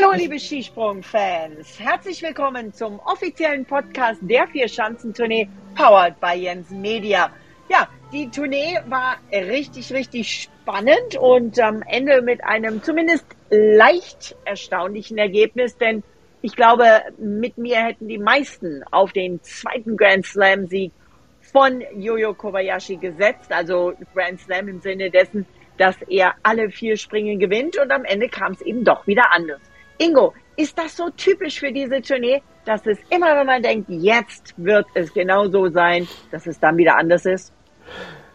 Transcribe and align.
Hallo, 0.00 0.12
liebe 0.12 0.38
Skisprung-Fans. 0.38 1.78
Herzlich 1.78 2.22
willkommen 2.22 2.72
zum 2.72 3.00
offiziellen 3.00 3.66
Podcast 3.66 4.20
der 4.22 4.46
Vier-Schanzentournee, 4.46 5.48
powered 5.74 6.18
by 6.20 6.34
Jens 6.34 6.70
Media. 6.70 7.30
Ja, 7.68 7.88
die 8.12 8.30
Tournee 8.30 8.78
war 8.86 9.16
richtig, 9.30 9.92
richtig 9.92 10.44
spannend 10.44 11.16
und 11.18 11.58
am 11.60 11.82
Ende 11.82 12.22
mit 12.22 12.42
einem 12.44 12.82
zumindest 12.82 13.26
leicht 13.50 14.36
erstaunlichen 14.44 15.18
Ergebnis, 15.18 15.76
denn 15.76 16.02
ich 16.40 16.56
glaube, 16.56 17.02
mit 17.18 17.58
mir 17.58 17.76
hätten 17.84 18.08
die 18.08 18.18
meisten 18.18 18.82
auf 18.90 19.12
den 19.12 19.42
zweiten 19.42 19.96
Grand 19.96 20.24
Slam-Sieg 20.24 20.92
von 21.40 21.82
Yoyo 21.94 22.32
Kobayashi 22.32 22.96
gesetzt, 22.96 23.52
also 23.52 23.92
Grand 24.14 24.40
Slam 24.40 24.68
im 24.68 24.80
Sinne 24.80 25.10
dessen, 25.10 25.44
dass 25.76 26.00
er 26.08 26.34
alle 26.42 26.70
vier 26.70 26.96
Springen 26.96 27.38
gewinnt 27.38 27.76
und 27.78 27.90
am 27.90 28.04
Ende 28.04 28.28
kam 28.28 28.52
es 28.52 28.62
eben 28.62 28.84
doch 28.84 29.06
wieder 29.06 29.30
anders. 29.32 29.60
Ingo, 30.02 30.32
ist 30.56 30.78
das 30.78 30.96
so 30.96 31.10
typisch 31.10 31.60
für 31.60 31.70
diese 31.70 32.00
Tournee, 32.00 32.40
dass 32.64 32.86
es 32.86 32.96
immer, 33.10 33.36
wenn 33.36 33.46
man 33.46 33.62
denkt, 33.62 33.90
jetzt 33.90 34.54
wird 34.56 34.86
es 34.94 35.12
genau 35.12 35.46
so 35.48 35.68
sein, 35.68 36.08
dass 36.30 36.46
es 36.46 36.58
dann 36.58 36.78
wieder 36.78 36.96
anders 36.96 37.26
ist? 37.26 37.52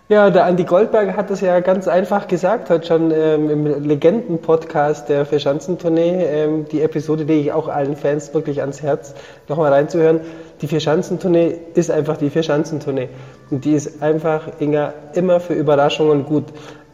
Ja, 0.08 0.30
der 0.30 0.46
Andi 0.46 0.64
Goldberg 0.64 1.18
hat 1.18 1.32
es 1.32 1.42
ja 1.42 1.60
ganz 1.62 1.88
einfach 1.88 2.28
gesagt, 2.28 2.70
heute 2.70 2.86
schon 2.86 3.10
ähm, 3.10 3.50
im 3.50 3.84
Legenden-Podcast 3.84 5.10
der 5.10 5.26
Vierschanzentournee, 5.26 6.26
ähm, 6.26 6.66
die 6.72 6.84
Episode 6.84 7.24
lege 7.24 7.42
ich 7.42 7.52
auch 7.52 7.68
allen 7.68 7.96
Fans 7.96 8.32
wirklich 8.32 8.62
ans 8.62 8.84
Herz, 8.84 9.16
nochmal 9.48 9.74
reinzuhören. 9.74 10.22
Die 10.62 10.68
Vierschanzentournee 10.68 11.58
ist 11.74 11.90
einfach 11.90 12.18
die 12.18 12.30
Vierschanzentournee. 12.30 13.10
Und 13.50 13.66
die 13.66 13.74
ist 13.74 14.04
einfach, 14.04 14.44
Inga, 14.60 14.94
immer 15.16 15.40
für 15.40 15.54
Überraschungen 15.54 16.26
gut. 16.26 16.46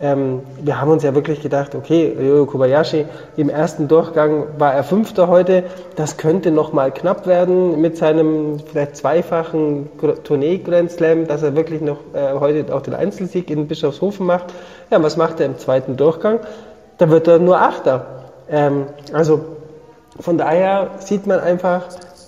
Ähm, 0.01 0.41
wir 0.59 0.81
haben 0.81 0.89
uns 0.89 1.03
ja 1.03 1.13
wirklich 1.13 1.41
gedacht, 1.41 1.75
okay, 1.75 2.15
Ryo 2.19 2.45
Kobayashi 2.47 3.05
im 3.37 3.49
ersten 3.49 3.87
Durchgang 3.87 4.47
war 4.57 4.73
er 4.73 4.83
Fünfter 4.83 5.27
heute. 5.27 5.63
Das 5.95 6.17
könnte 6.17 6.49
nochmal 6.49 6.91
knapp 6.91 7.27
werden 7.27 7.79
mit 7.79 7.97
seinem 7.97 8.59
vielleicht 8.59 8.95
zweifachen 8.95 9.89
Tournee-Grand 10.23 10.91
Slam, 10.91 11.27
dass 11.27 11.43
er 11.43 11.55
wirklich 11.55 11.81
noch 11.81 11.99
äh, 12.13 12.33
heute 12.39 12.73
auch 12.73 12.81
den 12.81 12.95
Einzelsieg 12.95 13.51
in 13.51 13.67
Bischofshofen 13.67 14.25
macht. 14.25 14.53
Ja, 14.89 15.01
was 15.03 15.17
macht 15.17 15.39
er 15.39 15.45
im 15.45 15.59
zweiten 15.59 15.97
Durchgang? 15.97 16.39
Da 16.97 17.09
wird 17.09 17.27
er 17.27 17.37
nur 17.37 17.59
Achter. 17.59 18.05
Ähm, 18.49 18.87
also 19.13 19.41
von 20.19 20.37
daher 20.37 20.91
sieht 20.97 21.27
man 21.27 21.39
einfach, 21.39 21.83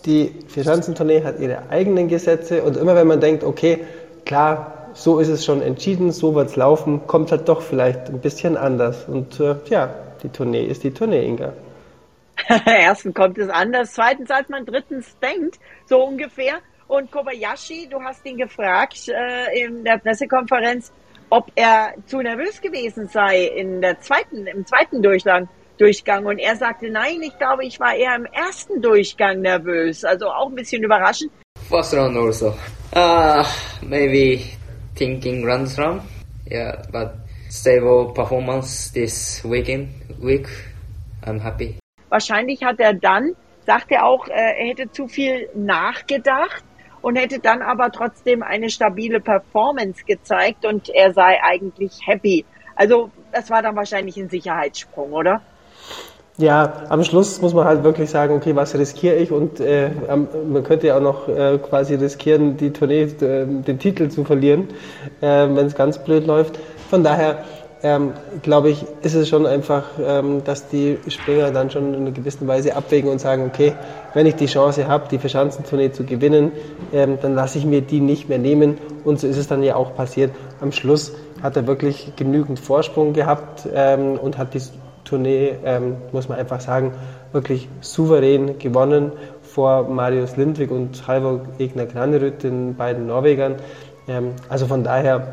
die 0.05 0.35
Vierschanzentournee 0.47 1.23
hat 1.23 1.39
ihre 1.39 1.69
eigenen 1.69 2.07
Gesetze 2.07 2.61
und 2.61 2.77
immer 2.77 2.95
wenn 2.95 3.07
man 3.07 3.19
denkt, 3.19 3.43
okay, 3.43 3.79
klar, 4.25 4.82
so 4.93 5.19
ist 5.19 5.29
es 5.29 5.45
schon 5.45 5.61
entschieden, 5.61 6.11
so 6.11 6.35
wird 6.35 6.49
es 6.49 6.55
laufen, 6.55 7.05
kommt 7.07 7.31
halt 7.31 7.49
doch 7.49 7.61
vielleicht 7.61 8.09
ein 8.09 8.19
bisschen 8.19 8.57
anders. 8.57 9.05
Und 9.07 9.39
äh, 9.39 9.55
ja, 9.69 9.93
die 10.21 10.29
Tournee 10.29 10.65
ist 10.65 10.83
die 10.83 10.91
Tournee, 10.91 11.25
Inga. 11.25 11.53
Erstens 12.65 13.13
kommt 13.13 13.37
es 13.37 13.49
anders, 13.49 13.93
zweitens 13.93 14.29
als 14.31 14.49
man 14.49 14.65
drittens 14.65 15.17
denkt, 15.19 15.59
so 15.85 16.03
ungefähr. 16.03 16.55
Und 16.87 17.11
Kobayashi, 17.11 17.87
du 17.89 18.01
hast 18.01 18.25
ihn 18.25 18.37
gefragt 18.37 19.07
äh, 19.07 19.65
in 19.65 19.83
der 19.83 19.97
Pressekonferenz, 19.97 20.91
ob 21.29 21.51
er 21.55 21.93
zu 22.05 22.21
nervös 22.21 22.61
gewesen 22.61 23.07
sei 23.07 23.45
in 23.45 23.81
der 23.81 23.99
zweiten, 23.99 24.45
im 24.47 24.65
zweiten 24.65 25.01
Durchgang. 25.01 25.47
Durchgang 25.79 26.27
und 26.27 26.37
er 26.37 26.55
sagte, 26.55 26.89
nein, 26.89 27.21
ich 27.23 27.37
glaube, 27.39 27.65
ich 27.65 27.79
war 27.79 27.95
eher 27.95 28.15
im 28.15 28.25
ersten 28.25 28.81
Durchgang 28.81 29.41
nervös. 29.41 30.05
Also 30.05 30.27
auch 30.27 30.49
ein 30.49 30.55
bisschen 30.55 30.83
überraschend. 30.83 31.31
First 31.67 31.95
round 31.95 32.15
also. 32.15 32.53
Uh, 32.95 33.43
maybe 33.81 34.43
thinking 34.95 35.45
runs 35.45 35.77
round. 35.77 36.01
Yeah, 36.49 36.83
but 36.91 37.15
stable 37.49 38.13
performance 38.13 38.91
this 38.91 39.43
weekend 39.43 39.89
week. 40.19 40.47
I'm 41.23 41.39
happy. 41.39 41.77
Wahrscheinlich 42.09 42.63
hat 42.63 42.79
er 42.79 42.93
dann, 42.93 43.35
sagt 43.65 43.91
er 43.91 44.05
auch, 44.05 44.27
äh, 44.27 44.31
er 44.31 44.67
hätte 44.67 44.91
zu 44.91 45.07
viel 45.07 45.49
nachgedacht 45.55 46.63
und 47.01 47.15
hätte 47.15 47.39
dann 47.39 47.61
aber 47.61 47.91
trotzdem 47.91 48.43
eine 48.43 48.69
stabile 48.69 49.19
Performance 49.19 50.03
gezeigt 50.05 50.65
und 50.65 50.89
er 50.89 51.13
sei 51.13 51.39
eigentlich 51.41 51.99
happy. 52.05 52.45
Also 52.75 53.11
das 53.31 53.49
war 53.49 53.61
dann 53.61 53.75
wahrscheinlich 53.75 54.17
ein 54.17 54.29
Sicherheitssprung, 54.29 55.11
oder? 55.13 55.41
Ja, 56.37 56.85
am 56.89 57.03
Schluss 57.03 57.41
muss 57.41 57.53
man 57.53 57.65
halt 57.65 57.83
wirklich 57.83 58.09
sagen, 58.09 58.35
okay, 58.35 58.55
was 58.55 58.73
riskiere 58.73 59.17
ich? 59.17 59.31
Und 59.31 59.59
äh, 59.59 59.91
man 60.07 60.63
könnte 60.63 60.87
ja 60.87 60.97
auch 60.97 61.01
noch 61.01 61.27
äh, 61.27 61.59
quasi 61.59 61.93
riskieren, 61.93 62.57
die 62.57 62.73
Tournee, 62.73 63.03
äh, 63.03 63.45
den 63.45 63.77
Titel 63.77 64.09
zu 64.09 64.23
verlieren, 64.23 64.69
äh, 65.21 65.47
wenn 65.47 65.67
es 65.67 65.75
ganz 65.75 65.99
blöd 65.99 66.25
läuft. 66.25 66.57
Von 66.89 67.03
daher 67.03 67.43
ähm, 67.83 68.13
glaube 68.41 68.71
ich, 68.71 68.83
ist 69.03 69.13
es 69.13 69.29
schon 69.29 69.45
einfach, 69.45 69.83
ähm, 70.03 70.43
dass 70.43 70.69
die 70.69 70.97
Springer 71.07 71.51
dann 71.51 71.69
schon 71.69 71.93
in 71.93 72.01
einer 72.01 72.11
gewissen 72.11 72.47
Weise 72.47 72.75
abwägen 72.75 73.11
und 73.11 73.19
sagen, 73.19 73.45
okay, 73.45 73.73
wenn 74.15 74.25
ich 74.25 74.35
die 74.35 74.47
Chance 74.47 74.87
habe, 74.87 75.09
die 75.11 75.19
Verschanzentournee 75.19 75.91
zu 75.91 76.03
gewinnen, 76.03 76.51
ähm, 76.93 77.19
dann 77.21 77.35
lasse 77.35 77.59
ich 77.59 77.65
mir 77.65 77.81
die 77.81 77.99
nicht 77.99 78.27
mehr 78.27 78.39
nehmen. 78.39 78.79
Und 79.03 79.19
so 79.19 79.27
ist 79.27 79.37
es 79.37 79.47
dann 79.47 79.61
ja 79.61 79.75
auch 79.75 79.95
passiert. 79.95 80.31
Am 80.61 80.71
Schluss 80.71 81.13
hat 81.43 81.57
er 81.57 81.67
wirklich 81.67 82.13
genügend 82.15 82.59
Vorsprung 82.59 83.13
gehabt 83.13 83.67
ähm, 83.71 84.17
und 84.17 84.39
hat 84.39 84.55
die 84.55 84.61
Tournee, 85.05 85.55
ähm, 85.63 85.97
muss 86.11 86.29
man 86.29 86.37
einfach 86.37 86.61
sagen, 86.61 86.93
wirklich 87.31 87.67
souverän 87.81 88.57
gewonnen 88.59 89.11
vor 89.41 89.87
Marius 89.89 90.37
Lindvik 90.37 90.71
und 90.71 91.07
Halvor 91.07 91.41
Egner 91.59 91.85
Granerüt, 91.85 92.43
den 92.43 92.75
beiden 92.75 93.07
Norwegern. 93.07 93.55
Ähm, 94.07 94.31
also 94.49 94.67
von 94.67 94.83
daher 94.83 95.27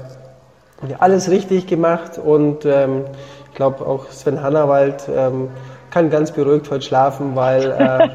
alles 0.99 1.31
richtig 1.31 1.67
gemacht 1.67 2.19
und 2.19 2.65
ähm, 2.65 3.05
ich 3.51 3.55
glaube 3.55 3.87
auch 3.87 4.09
Sven 4.11 4.43
Hannawald 4.43 5.09
ähm, 5.15 5.49
kann 5.91 6.09
ganz 6.09 6.31
beruhigt 6.33 6.71
heute 6.71 6.85
schlafen, 6.85 7.35
weil 7.35 7.73
äh, 7.73 8.09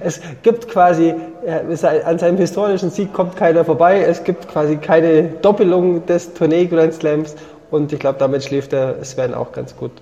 es 0.00 0.20
gibt 0.42 0.68
quasi, 0.68 1.14
äh, 1.44 2.02
an 2.04 2.18
seinem 2.18 2.38
historischen 2.38 2.90
Sieg 2.90 3.12
kommt 3.12 3.36
keiner 3.36 3.64
vorbei, 3.64 4.00
es 4.00 4.24
gibt 4.24 4.48
quasi 4.48 4.76
keine 4.76 5.24
Doppelung 5.42 6.04
des 6.06 6.34
Tournee 6.34 6.66
Grand 6.66 6.94
Slams 6.94 7.36
und 7.70 7.92
ich 7.92 8.00
glaube, 8.00 8.18
damit 8.18 8.44
schläft 8.44 8.72
der 8.72 9.04
Sven 9.04 9.34
auch 9.34 9.52
ganz 9.52 9.76
gut. 9.76 9.92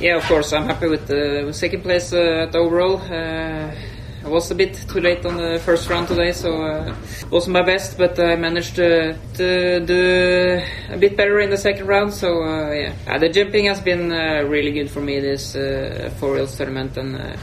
Yeah, 0.00 0.16
of 0.16 0.26
course, 0.28 0.54
I'm 0.56 0.66
happy 0.66 0.88
with 0.88 1.06
the 1.08 1.52
second 1.52 1.82
place 1.82 2.12
uh, 2.12 2.48
overall. 2.54 3.00
Uh 3.10 4.03
I 4.24 4.28
was 4.28 4.50
a 4.50 4.54
bit 4.54 4.74
too 4.88 5.00
late 5.00 5.26
on 5.26 5.36
the 5.36 5.60
first 5.64 5.90
round 5.90 6.08
today, 6.08 6.32
so 6.32 6.62
uh, 6.62 6.94
wasn't 7.30 7.52
my 7.52 7.62
best, 7.62 7.98
but 7.98 8.18
I 8.18 8.36
managed 8.36 8.76
to, 8.76 9.18
to 9.34 9.80
do 9.80 10.62
a 10.88 10.96
bit 10.96 11.14
better 11.14 11.40
in 11.40 11.50
the 11.50 11.58
second 11.58 11.86
round. 11.86 12.14
So 12.14 12.42
uh, 12.42 12.70
yeah, 12.70 12.94
uh, 13.06 13.18
the 13.18 13.28
jumping 13.28 13.66
has 13.66 13.80
been 13.80 14.10
uh, 14.10 14.44
really 14.48 14.72
good 14.72 14.90
for 14.90 15.00
me 15.00 15.20
this 15.20 15.54
uh, 15.54 16.10
four 16.18 16.32
wheels 16.32 16.56
tournament, 16.56 16.96
and 16.96 17.16
uh, 17.16 17.36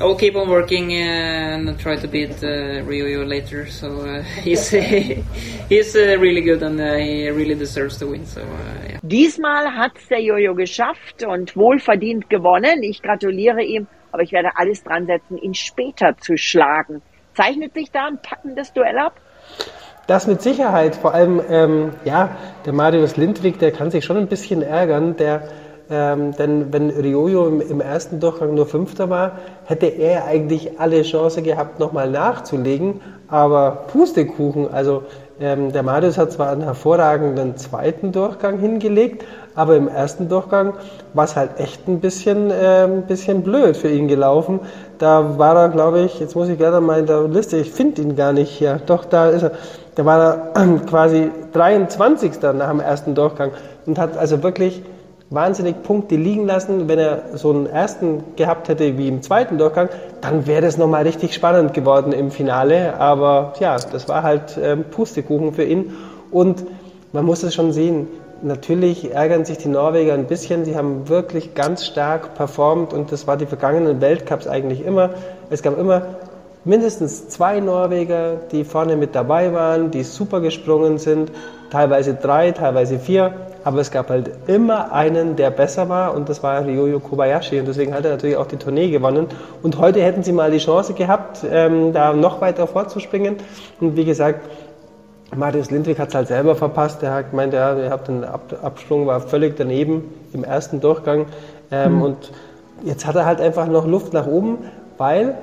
I 0.00 0.04
will 0.04 0.16
keep 0.16 0.34
on 0.34 0.48
working 0.48 0.94
and 0.94 1.78
try 1.78 1.96
to 1.96 2.08
beat 2.08 2.42
uh, 2.42 2.82
Rio 2.82 3.24
later. 3.26 3.68
So 3.68 4.00
uh, 4.00 4.22
he's 4.42 4.70
he's 5.68 5.94
uh, 5.94 6.16
really 6.18 6.40
good 6.40 6.62
and 6.62 6.80
uh, 6.80 6.94
he 6.94 7.28
really 7.28 7.54
deserves 7.54 7.98
to 7.98 8.06
win. 8.06 8.24
So 8.26 8.40
uh, 8.40 8.88
yeah. 8.88 8.98
Diesmal 9.02 9.70
hat 9.76 9.92
der 10.08 10.20
Jojo 10.20 10.54
geschafft 10.54 11.24
und 11.24 11.54
wohlverdient 11.56 12.30
gewonnen. 12.30 12.82
Ich 12.82 13.02
gratuliere 13.02 13.62
ihm. 13.62 13.86
Aber 14.12 14.22
ich 14.22 14.32
werde 14.32 14.50
alles 14.56 14.84
dran 14.84 15.06
setzen, 15.06 15.38
ihn 15.38 15.54
später 15.54 16.16
zu 16.18 16.36
schlagen. 16.36 17.02
Zeichnet 17.34 17.74
sich 17.74 17.90
da 17.90 18.06
ein 18.06 18.18
packendes 18.22 18.72
Duell 18.72 18.98
ab? 18.98 19.14
Das 20.06 20.26
mit 20.26 20.42
Sicherheit. 20.42 20.96
Vor 20.96 21.14
allem, 21.14 21.40
ähm, 21.48 21.90
ja, 22.04 22.36
der 22.66 22.72
Marius 22.72 23.16
Lindwig, 23.16 23.58
der 23.58 23.72
kann 23.72 23.90
sich 23.90 24.04
schon 24.04 24.16
ein 24.16 24.26
bisschen 24.26 24.62
ärgern. 24.62 25.16
Der, 25.16 25.44
ähm, 25.90 26.36
denn 26.36 26.72
wenn 26.72 26.90
Riojo 26.90 27.46
im, 27.46 27.60
im, 27.60 27.80
ersten 27.80 28.20
Durchgang 28.20 28.54
nur 28.54 28.66
Fünfter 28.66 29.10
war, 29.10 29.38
hätte 29.64 29.86
er 29.86 30.26
eigentlich 30.26 30.80
alle 30.80 31.02
Chance 31.02 31.42
gehabt, 31.42 31.78
nochmal 31.78 32.10
nachzulegen. 32.10 33.00
Aber 33.28 33.84
Pustekuchen, 33.92 34.70
also 34.70 35.04
ähm, 35.42 35.72
der 35.72 35.82
Marius 35.82 36.18
hat 36.18 36.30
zwar 36.30 36.50
einen 36.50 36.62
hervorragenden 36.62 37.56
zweiten 37.56 38.12
Durchgang 38.12 38.60
hingelegt, 38.60 39.24
aber 39.56 39.76
im 39.76 39.88
ersten 39.88 40.28
Durchgang 40.28 40.74
war 41.14 41.24
es 41.24 41.34
halt 41.34 41.58
echt 41.58 41.88
ein 41.88 42.00
bisschen, 42.00 42.50
äh, 42.50 42.84
ein 42.84 43.02
bisschen 43.02 43.42
blöd 43.42 43.76
für 43.76 43.88
ihn 43.88 44.06
gelaufen. 44.06 44.60
Da 44.98 45.38
war 45.38 45.56
er, 45.56 45.68
glaube 45.68 46.02
ich, 46.02 46.20
jetzt 46.20 46.36
muss 46.36 46.48
ich 46.48 46.58
gerade 46.58 46.80
mal 46.80 47.00
in 47.00 47.06
der 47.06 47.22
Liste, 47.26 47.56
ich 47.56 47.72
finde 47.72 48.02
ihn 48.02 48.14
gar 48.14 48.32
nicht 48.32 48.50
hier. 48.50 48.80
Doch, 48.86 49.04
da 49.04 49.30
ist 49.30 49.42
er. 49.42 49.50
Da 49.96 50.04
war 50.04 50.52
er 50.54 50.78
quasi 50.88 51.30
23. 51.52 52.40
nach 52.54 52.70
dem 52.70 52.80
ersten 52.80 53.14
Durchgang 53.14 53.50
und 53.84 53.98
hat 53.98 54.16
also 54.16 54.42
wirklich 54.42 54.82
wahnsinnig 55.34 55.82
Punkte 55.82 56.16
liegen 56.16 56.46
lassen. 56.46 56.88
Wenn 56.88 56.98
er 56.98 57.22
so 57.34 57.50
einen 57.50 57.66
ersten 57.66 58.22
gehabt 58.36 58.68
hätte 58.68 58.98
wie 58.98 59.08
im 59.08 59.22
zweiten 59.22 59.58
Durchgang, 59.58 59.88
dann 60.20 60.46
wäre 60.46 60.62
das 60.62 60.76
nochmal 60.76 61.02
richtig 61.02 61.34
spannend 61.34 61.74
geworden 61.74 62.12
im 62.12 62.30
Finale. 62.30 62.98
Aber 62.98 63.54
ja, 63.60 63.76
das 63.76 64.08
war 64.08 64.22
halt 64.22 64.58
ähm, 64.62 64.84
Pustekuchen 64.90 65.52
für 65.54 65.64
ihn. 65.64 65.92
Und 66.30 66.64
man 67.12 67.24
muss 67.24 67.42
es 67.42 67.54
schon 67.54 67.72
sehen, 67.72 68.08
natürlich 68.42 69.12
ärgern 69.12 69.44
sich 69.44 69.58
die 69.58 69.68
Norweger 69.68 70.14
ein 70.14 70.26
bisschen. 70.26 70.64
Sie 70.64 70.76
haben 70.76 71.08
wirklich 71.08 71.54
ganz 71.54 71.84
stark 71.84 72.34
performt 72.34 72.92
und 72.92 73.12
das 73.12 73.26
war 73.26 73.36
die 73.36 73.46
vergangenen 73.46 74.00
Weltcups 74.00 74.46
eigentlich 74.46 74.84
immer. 74.84 75.10
Es 75.50 75.62
gab 75.62 75.78
immer 75.78 76.02
mindestens 76.64 77.28
zwei 77.28 77.60
Norweger, 77.60 78.36
die 78.50 78.64
vorne 78.64 78.96
mit 78.96 79.14
dabei 79.14 79.52
waren, 79.52 79.90
die 79.90 80.02
super 80.02 80.40
gesprungen 80.40 80.98
sind, 80.98 81.32
teilweise 81.70 82.14
drei, 82.14 82.52
teilweise 82.52 82.98
vier, 82.98 83.34
aber 83.64 83.80
es 83.80 83.90
gab 83.90 84.10
halt 84.10 84.30
immer 84.46 84.92
einen, 84.92 85.36
der 85.36 85.50
besser 85.50 85.88
war 85.88 86.14
und 86.14 86.28
das 86.28 86.42
war 86.42 86.64
Ryoyo 86.64 87.00
Kobayashi 87.00 87.60
und 87.60 87.68
deswegen 87.68 87.94
hat 87.94 88.04
er 88.04 88.12
natürlich 88.12 88.36
auch 88.36 88.46
die 88.46 88.56
Tournee 88.56 88.90
gewonnen 88.90 89.26
und 89.62 89.78
heute 89.78 90.02
hätten 90.02 90.22
sie 90.22 90.32
mal 90.32 90.50
die 90.50 90.58
Chance 90.58 90.94
gehabt, 90.94 91.44
ähm, 91.50 91.92
da 91.92 92.12
noch 92.12 92.40
weiter 92.40 92.66
vorzuspringen 92.66 93.36
und 93.80 93.96
wie 93.96 94.04
gesagt, 94.04 94.40
Marius 95.34 95.70
Lindwig 95.70 95.98
hat 95.98 96.10
es 96.10 96.14
halt 96.14 96.28
selber 96.28 96.54
verpasst. 96.54 97.00
Der 97.00 97.14
hat 97.14 97.30
gemeint, 97.30 97.54
ja, 97.54 97.74
ihr 97.74 97.90
habt 97.90 98.08
den 98.08 98.22
Ab 98.22 98.54
Absprung, 98.62 99.06
war 99.06 99.20
völlig 99.20 99.56
daneben 99.56 100.12
im 100.34 100.44
ersten 100.44 100.80
Durchgang. 100.80 101.26
Ähm, 101.70 101.96
mhm. 101.96 102.02
Und 102.02 102.32
jetzt 102.84 103.06
hat 103.06 103.16
er 103.16 103.24
halt 103.24 103.40
einfach 103.40 103.66
noch 103.66 103.86
Luft 103.86 104.12
nach 104.12 104.26
oben, 104.26 104.58
weil 104.98 105.34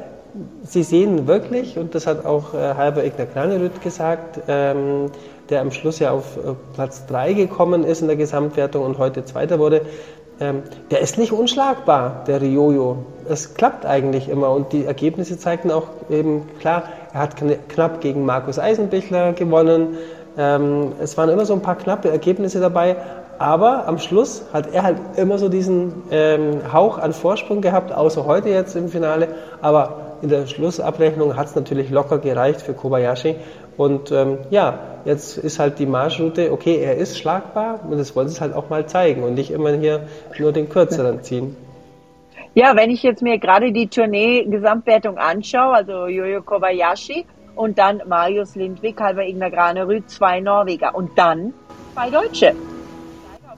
sie 0.64 0.84
sehen 0.84 1.28
wirklich, 1.28 1.78
und 1.78 1.96
das 1.96 2.06
hat 2.06 2.26
auch 2.26 2.54
äh, 2.54 2.76
Halber 2.76 3.04
Ignar 3.04 3.28
Kranerüth 3.28 3.82
gesagt, 3.82 4.42
ähm, 4.48 5.10
der 5.50 5.62
am 5.62 5.72
Schluss 5.72 6.00
ja 6.00 6.12
auf 6.12 6.38
äh, 6.38 6.54
Platz 6.74 7.06
3 7.08 7.34
gekommen 7.34 7.84
ist 7.84 8.02
in 8.02 8.08
der 8.08 8.18
Gesamtwertung 8.18 8.84
und 8.84 8.98
heute 8.98 9.26
Zweiter 9.26 9.60
wurde, 9.60 9.82
ähm, 10.40 10.64
der 10.90 11.02
ist 11.02 11.18
nicht 11.18 11.32
unschlagbar, 11.32 12.24
der 12.28 12.42
Riojo. 12.42 13.06
Es 13.28 13.56
klappt 13.56 13.86
eigentlich 13.86 14.30
immer 14.30 14.52
und 14.52 14.72
die 14.72 14.86
Ergebnisse 14.86 15.38
zeigten 15.38 15.72
auch 15.72 15.88
eben 16.10 16.48
klar, 16.60 16.84
er 17.14 17.20
hat 17.22 17.36
knapp 17.68 18.02
gegen 18.02 18.26
Markus 18.26 18.58
Eisenbichler 18.58 19.34
gewonnen. 19.34 19.98
Ähm, 20.38 20.94
es 21.02 21.18
waren 21.18 21.30
immer 21.30 21.46
so 21.46 21.54
ein 21.54 21.62
paar 21.62 21.76
knappe 21.76 22.10
Ergebnisse 22.10 22.60
dabei, 22.60 22.96
aber 23.40 23.88
am 23.88 24.00
Schluss 24.00 24.44
hat 24.54 24.74
er 24.74 24.84
halt 24.84 24.98
immer 25.16 25.38
so 25.38 25.50
diesen 25.50 26.04
ähm, 26.12 26.62
Hauch 26.72 26.98
an 26.98 27.14
Vorsprung 27.14 27.62
gehabt, 27.62 27.92
außer 27.92 28.26
heute 28.26 28.50
jetzt 28.50 28.76
im 28.76 28.90
Finale. 28.90 29.30
Aber 29.62 30.18
in 30.22 30.30
der 30.30 30.46
Schlussabrechnung 30.46 31.38
hat 31.38 31.48
es 31.48 31.56
natürlich 31.56 31.90
locker 31.90 32.18
gereicht 32.18 32.62
für 32.62 32.74
Kobayashi. 32.74 33.38
Und 33.78 34.12
ähm, 34.12 34.40
ja, 34.50 34.89
jetzt 35.06 35.38
ist 35.38 35.60
halt 35.60 35.80
die 35.80 35.86
Marschroute, 35.86 36.52
okay, 36.52 36.78
er 36.78 36.96
ist 36.96 37.18
schlagbar 37.18 37.80
und 37.90 37.98
das 37.98 38.16
wollen 38.16 38.30
sie 38.30 38.40
halt 38.40 38.54
auch 38.54 38.70
mal 38.70 38.86
zeigen 38.88 39.24
und 39.24 39.34
nicht 39.36 39.52
immer 39.52 39.72
hier 39.74 40.08
nur 40.38 40.52
den 40.52 40.70
kürzeren 40.70 41.24
ziehen. 41.24 41.56
Ja, 42.56 42.76
wenn 42.76 42.90
ich 42.90 43.04
jetzt 43.04 43.22
mir 43.22 43.38
gerade 43.38 43.72
die 43.72 43.88
Tournee-Gesamtwertung 43.88 45.18
anschaue, 45.18 45.76
also 45.76 46.08
Jojo 46.08 46.42
Kobayashi 46.42 47.26
und 47.56 47.78
dann 47.78 48.02
Marius 48.08 48.56
Lindwig, 48.56 49.00
Halber 49.00 49.26
Ignar 49.26 49.52
Granerüth, 49.52 50.10
zwei 50.10 50.40
Norweger 50.40 50.96
und 50.96 51.18
dann 51.18 51.54
zwei 51.94 52.10
Deutsche. 52.10 52.54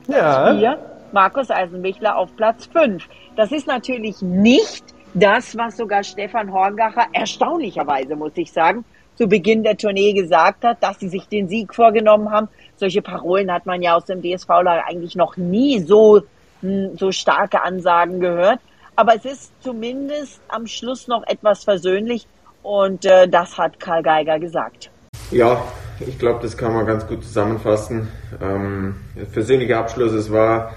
Ja. 0.07 0.55
Vier, 0.55 0.77
Markus 1.11 1.49
Eisenbichler 1.49 2.17
auf 2.17 2.35
Platz 2.35 2.65
fünf. 2.65 3.07
Das 3.35 3.51
ist 3.51 3.67
natürlich 3.67 4.21
nicht 4.21 4.83
das, 5.13 5.57
was 5.57 5.77
sogar 5.77 6.03
Stefan 6.03 6.51
Horngacher 6.51 7.05
erstaunlicherweise, 7.13 8.15
muss 8.15 8.31
ich 8.35 8.51
sagen, 8.51 8.85
zu 9.21 9.27
Beginn 9.27 9.61
der 9.61 9.77
Tournee 9.77 10.13
gesagt 10.13 10.63
hat, 10.63 10.81
dass 10.81 10.99
sie 10.99 11.07
sich 11.07 11.27
den 11.27 11.47
Sieg 11.47 11.75
vorgenommen 11.75 12.31
haben. 12.31 12.47
Solche 12.77 13.03
Parolen 13.03 13.51
hat 13.51 13.67
man 13.67 13.83
ja 13.83 13.95
aus 13.95 14.05
dem 14.05 14.19
DSV-Lager 14.23 14.87
eigentlich 14.87 15.15
noch 15.15 15.37
nie 15.37 15.79
so, 15.79 16.23
hm, 16.61 16.97
so 16.97 17.11
starke 17.11 17.61
Ansagen 17.61 18.19
gehört. 18.19 18.59
Aber 18.95 19.15
es 19.15 19.23
ist 19.25 19.51
zumindest 19.61 20.41
am 20.47 20.65
Schluss 20.65 21.07
noch 21.07 21.21
etwas 21.27 21.63
versöhnlich 21.63 22.25
und 22.63 23.05
äh, 23.05 23.27
das 23.27 23.59
hat 23.59 23.79
Karl 23.79 24.01
Geiger 24.01 24.39
gesagt. 24.39 24.89
Ja, 25.29 25.63
ich 25.99 26.17
glaube, 26.17 26.39
das 26.41 26.57
kann 26.57 26.73
man 26.73 26.87
ganz 26.87 27.05
gut 27.05 27.23
zusammenfassen. 27.23 28.07
Ähm, 28.41 28.95
versöhnlicher 29.31 29.77
Abschluss, 29.77 30.13
es 30.13 30.31
war, 30.31 30.73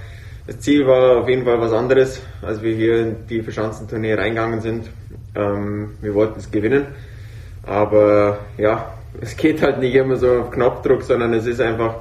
das 0.46 0.61
Ziel 0.61 0.87
war 0.87 1.23
auf 1.23 1.29
jeden 1.31 1.46
Fall 1.46 1.58
was 1.62 1.73
anderes, 1.73 2.20
als 2.43 2.61
wir 2.61 2.76
hier 2.76 3.00
in 3.00 3.26
die 3.26 3.41
Verschanzentournee 3.41 4.12
reingegangen 4.12 4.61
sind. 4.61 4.91
Ähm, 5.35 5.96
wir 6.02 6.12
wollten 6.14 6.41
es 6.41 6.50
gewinnen. 6.50 6.88
Aber 7.66 8.38
ja, 8.58 8.94
es 9.20 9.37
geht 9.37 9.62
halt 9.62 9.78
nicht 9.78 9.94
immer 9.94 10.16
so 10.16 10.31
auf 10.40 10.50
Knopfdruck, 10.50 11.02
sondern 11.02 11.32
es 11.34 11.46
ist 11.46 11.61
einfach 11.61 11.96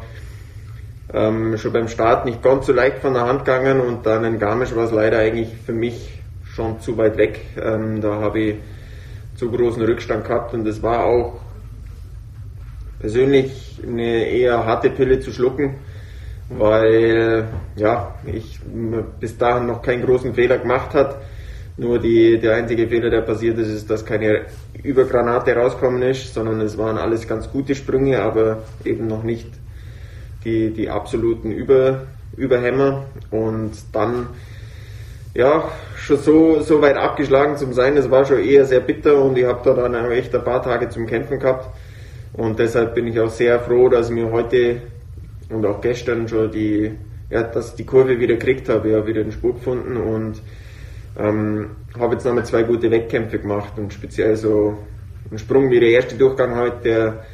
ähm, 1.14 1.58
schon 1.58 1.74
beim 1.74 1.88
Start 1.88 2.26
nicht 2.26 2.42
ganz 2.42 2.66
so 2.66 2.74
leicht 2.74 3.00
von 3.00 3.14
der 3.14 3.26
Hand 3.26 3.46
gegangen 3.46 3.80
und 3.80 4.06
dann 4.06 4.24
in 4.26 4.40
Garmisch 4.40 4.76
war 4.76 4.86
es 4.86 4.92
leider 4.92 5.20
eigentlich 5.20 5.50
für 5.66 5.74
mich 5.74 6.20
schon 6.44 6.80
zu 6.82 6.98
weit 6.98 7.18
weg. 7.18 7.40
Ähm, 7.62 8.02
da 8.02 8.20
habe 8.20 8.40
ich 8.40 8.56
zu 9.36 9.52
großen 9.52 9.84
Rückstand 9.84 10.26
gehabt 10.26 10.54
und 10.54 10.68
es 10.68 10.82
war 10.82 11.06
auch 11.06 11.40
persönlich 13.00 13.80
eine 13.86 14.28
eher 14.28 14.66
harte 14.66 14.90
Pille 14.90 15.20
zu 15.20 15.32
schlucken, 15.32 15.76
weil 16.50 17.48
ja, 17.76 18.16
ich 18.26 18.60
bis 19.20 19.38
dahin 19.38 19.68
noch 19.68 19.82
keinen 19.82 20.06
großen 20.06 20.34
Fehler 20.34 20.58
gemacht 20.58 20.94
hat 20.94 21.18
nur 21.78 22.00
die, 22.00 22.40
der 22.40 22.56
einzige 22.56 22.88
Fehler, 22.88 23.10
der 23.10 23.22
passiert 23.22 23.58
ist, 23.58 23.70
ist, 23.70 23.90
dass 23.90 24.06
keine 24.06 24.42
Übergranate 24.84 25.56
rauskommen 25.56 26.02
ist, 26.04 26.34
sondern 26.34 26.62
es 26.62 26.78
waren 26.78 26.98
alles 26.98 27.28
ganz 27.28 27.50
gute 27.52 27.74
Sprünge, 27.74 28.22
aber 28.22 28.64
eben 28.86 29.08
noch 29.08 29.24
nicht 29.24 29.48
die, 30.46 30.72
die 30.72 30.90
absoluten 30.90 31.52
Über, 31.52 32.04
Überhämmer. 32.38 33.06
Und 33.32 33.72
dann, 33.92 34.28
ja, 35.34 35.70
schon 35.96 36.18
so, 36.18 36.62
so 36.62 36.82
weit 36.82 36.98
abgeschlagen 36.98 37.58
zum 37.58 37.74
Sein, 37.74 37.96
das 37.96 38.12
war 38.12 38.26
schon 38.26 38.40
eher 38.40 38.66
sehr 38.66 38.82
bitter 38.82 39.22
und 39.22 39.38
ich 39.38 39.46
habe 39.46 39.62
da 39.64 39.74
dann 39.74 40.12
echt 40.12 40.36
ein 40.36 40.44
paar 40.44 40.62
Tage 40.62 40.90
zum 40.90 41.08
Kämpfen 41.08 41.40
gehabt. 41.40 41.70
Und 42.34 42.60
deshalb 42.60 42.94
bin 42.94 43.08
ich 43.08 43.20
auch 43.20 43.30
sehr 43.30 43.60
froh, 43.60 43.90
dass 43.90 44.10
ich 44.10 44.16
mir 44.16 44.32
heute 44.32 44.82
und 45.50 45.66
auch 45.66 45.82
gestern 45.82 46.28
schon 46.28 46.52
die, 46.52 46.92
ja, 47.30 47.44
dass 47.44 47.76
die 47.76 47.86
Kurve 47.86 48.20
wieder 48.20 48.36
gekriegt 48.36 48.70
habe. 48.70 48.96
Habe 48.96 49.08
wieder 49.08 49.24
den 49.24 49.32
Spur 49.32 49.54
gefunden 49.54 49.98
und 49.98 50.42
ähm, 51.18 51.76
habe 52.00 52.14
jetzt 52.16 52.26
nochmal 52.26 52.46
zwei 52.46 52.64
gute 52.64 52.90
Wettkämpfe 52.90 53.40
gemacht 53.40 53.74
und 53.78 53.94
speziell 53.94 54.36
so 54.36 54.78
ein 55.32 55.38
Sprung 55.38 55.70
wie 55.70 55.80
der 55.80 55.90
erste 55.90 56.16
Durchgang 56.16 56.56
heute, 56.56 56.78
der, 56.84 57.26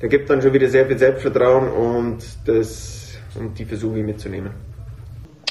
der 0.00 0.08
gibt 0.08 0.30
dann 0.30 0.42
schon 0.42 0.52
wieder 0.52 0.68
sehr 0.68 0.86
viel 0.86 0.98
Selbstvertrauen 0.98 1.68
und, 1.68 2.18
das, 2.46 3.18
und 3.38 3.58
die 3.58 3.64
versuche 3.64 3.98
ich 3.98 4.04
mitzunehmen. 4.04 4.52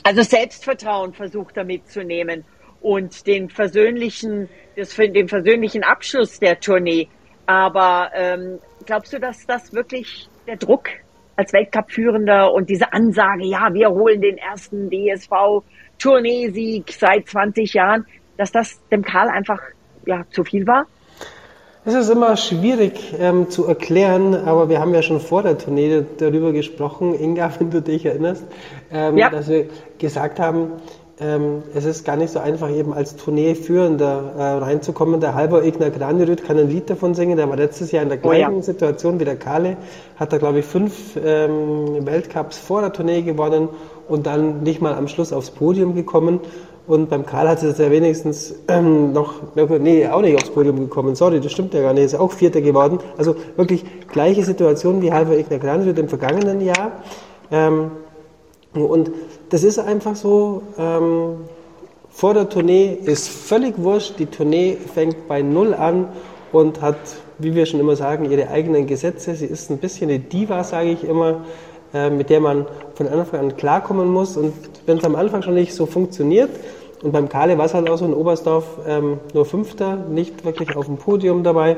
Also 0.04 0.22
Selbstvertrauen 0.24 1.14
versucht 1.14 1.58
er 1.58 1.66
mitzunehmen 1.66 2.44
und 2.82 3.28
den 3.28 3.50
versöhnlichen, 3.50 4.50
das, 4.76 4.96
den 4.96 5.28
versöhnlichen 5.28 5.84
Abschluss 5.84 6.40
der 6.40 6.60
Tournee. 6.60 7.08
Aber 7.46 8.12
ähm, 8.14 8.60
glaubst 8.86 9.14
du, 9.14 9.20
dass 9.20 9.46
das 9.46 9.74
wirklich 9.74 10.30
der 10.48 10.58
Druck 10.58 10.90
als 11.36 11.54
Weltcup-Führender 11.54 12.52
und 12.54 12.70
diese 12.70 12.92
Ansage, 12.92 13.46
ja, 13.46 13.74
wir 13.74 13.90
holen 13.90 14.22
den 14.22 14.38
ersten 14.38 14.90
DSV 14.90 15.64
Tourneesieg 16.00 16.92
seit 16.92 17.28
20 17.28 17.74
Jahren, 17.74 18.06
dass 18.38 18.52
das 18.52 18.80
dem 18.90 19.04
Karl 19.04 19.30
einfach 19.30 19.62
ja, 20.06 20.26
zu 20.32 20.44
viel 20.44 20.66
war? 20.66 20.88
Es 21.86 21.94
ist 21.94 22.10
immer 22.10 22.36
schwierig 22.36 23.16
ähm, 23.18 23.50
zu 23.50 23.66
erklären, 23.66 24.36
aber 24.36 24.70
wir 24.70 24.80
haben 24.80 24.94
ja 24.94 25.02
schon 25.02 25.20
vor 25.20 25.44
der 25.44 25.58
Tournee 25.58 26.04
darüber 26.18 26.52
gesprochen, 26.52 27.14
Inga, 27.14 27.52
wenn 27.60 27.72
du 27.72 27.82
dich 27.82 28.06
erinnerst, 28.06 28.46
ähm, 28.92 29.18
ja. 29.18 29.30
dass 29.30 29.48
wir 29.48 29.68
gesagt 29.98 30.40
haben, 30.40 30.74
ähm, 31.22 31.64
es 31.74 31.84
ist 31.84 32.06
gar 32.06 32.16
nicht 32.16 32.32
so 32.32 32.40
einfach, 32.40 32.70
eben 32.70 32.94
als 32.94 33.18
Tourneeführender 33.18 34.34
äh, 34.38 34.42
reinzukommen. 34.64 35.20
Der 35.20 35.36
Halber 35.36 35.64
Ignar 35.66 35.90
Granerüth 35.90 36.46
kann 36.46 36.58
ein 36.58 36.70
Lied 36.70 36.90
davon 36.90 37.14
singen, 37.14 37.36
der 37.36 37.50
war 37.50 37.58
letztes 37.58 37.92
Jahr 37.92 38.04
in 38.04 38.10
der 38.10 38.20
gleichen 38.20 38.54
oh, 38.54 38.58
ja. 38.58 38.62
Situation 38.62 39.20
wie 39.20 39.26
der 39.26 39.36
Kale, 39.36 39.76
hat 40.16 40.32
da 40.32 40.38
glaube 40.38 40.60
ich 40.60 40.66
fünf 40.66 41.18
ähm, 41.22 42.06
Weltcups 42.06 42.58
vor 42.58 42.82
der 42.82 42.94
Tournee 42.94 43.22
gewonnen 43.22 43.68
und 44.10 44.26
dann 44.26 44.64
nicht 44.64 44.82
mal 44.82 44.96
am 44.96 45.08
Schluss 45.08 45.32
aufs 45.32 45.52
Podium 45.52 45.96
gekommen. 45.96 46.40
Und 46.88 47.10
beim 47.10 47.24
Karl 47.26 47.48
hat 47.48 47.62
es 47.62 47.78
ja 47.78 47.92
wenigstens 47.92 48.56
ähm, 48.68 49.14
noch, 49.14 49.36
nee, 49.56 50.08
auch 50.08 50.22
nicht 50.22 50.36
aufs 50.36 50.50
Podium 50.50 50.80
gekommen. 50.80 51.16
Sorry, 51.16 51.40
das 51.40 51.52
stimmt 51.52 51.74
ja 51.76 51.82
gar 51.82 51.94
nicht. 51.94 52.06
Ist 52.06 52.16
auch 52.16 52.32
Vierter 52.32 52.62
geworden. 52.62 52.98
Also 53.16 53.36
wirklich 53.56 53.86
gleiche 54.12 54.44
Situation 54.44 55.02
wie 55.04 55.14
Halver 55.14 55.38
Ignar 55.38 55.60
Gransrud 55.60 56.00
im 56.00 56.10
vergangenen 56.10 56.62
Jahr. 56.62 57.04
Ähm, 57.52 57.92
und 58.74 59.12
das 59.50 59.64
ist 59.64 59.78
einfach 59.78 60.16
so, 60.16 60.64
ähm, 60.78 61.38
vor 62.10 62.34
der 62.34 62.50
Tournee 62.50 62.98
ist 63.04 63.30
völlig 63.30 63.76
wurscht. 63.78 64.18
Die 64.18 64.26
Tournee 64.26 64.76
fängt 64.94 65.28
bei 65.28 65.44
Null 65.44 65.76
an 65.76 66.08
und 66.52 66.82
hat, 66.82 66.98
wie 67.38 67.54
wir 67.54 67.66
schon 67.68 67.80
immer 67.80 67.96
sagen, 67.96 68.30
ihre 68.30 68.50
eigenen 68.50 68.88
Gesetze. 68.88 69.36
Sie 69.36 69.46
ist 69.46 69.70
ein 69.70 69.78
bisschen 69.78 70.10
eine 70.10 70.20
Diva, 70.20 70.64
sage 70.64 70.90
ich 70.90 71.04
immer, 71.04 71.42
mit 71.94 72.30
der 72.30 72.40
man 72.40 72.68
von 72.94 73.08
Anfang 73.08 73.40
an 73.40 73.58
klarkommen 73.58 74.08
muss. 74.08 74.38
Und 74.38 74.54
wenn 74.86 74.98
es 74.98 75.04
am 75.04 75.16
Anfang 75.16 75.42
schon 75.42 75.56
nicht 75.56 75.74
so 75.74 75.86
funktioniert, 75.86 76.50
und 77.02 77.14
beim 77.14 77.30
Kale 77.30 77.58
war 77.58 77.66
es 77.66 77.74
halt 77.74 77.90
auch 77.90 77.98
so 77.98 78.06
in 78.06 78.14
Oberstdorf 78.14 78.66
ähm, 78.86 79.20
nur 79.34 79.46
Fünfter, 79.46 79.96
nicht 79.96 80.44
wirklich 80.44 80.76
auf 80.76 80.86
dem 80.86 80.98
Podium 80.98 81.44
dabei, 81.44 81.78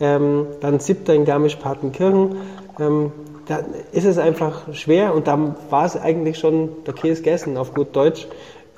ähm, 0.00 0.46
dann 0.60 0.78
Siebter 0.78 1.14
in 1.14 1.24
Garmisch-Partenkirchen. 1.24 2.36
Ähm, 2.78 3.12
da 3.46 3.60
ist 3.92 4.04
es 4.04 4.18
einfach 4.18 4.74
schwer 4.74 5.14
und 5.14 5.26
da 5.26 5.56
war 5.70 5.86
es 5.86 5.96
eigentlich 5.96 6.38
schon 6.38 6.68
der 6.86 6.92
Käse 6.92 7.22
gegessen, 7.22 7.56
auf 7.56 7.72
gut 7.72 7.96
Deutsch. 7.96 8.28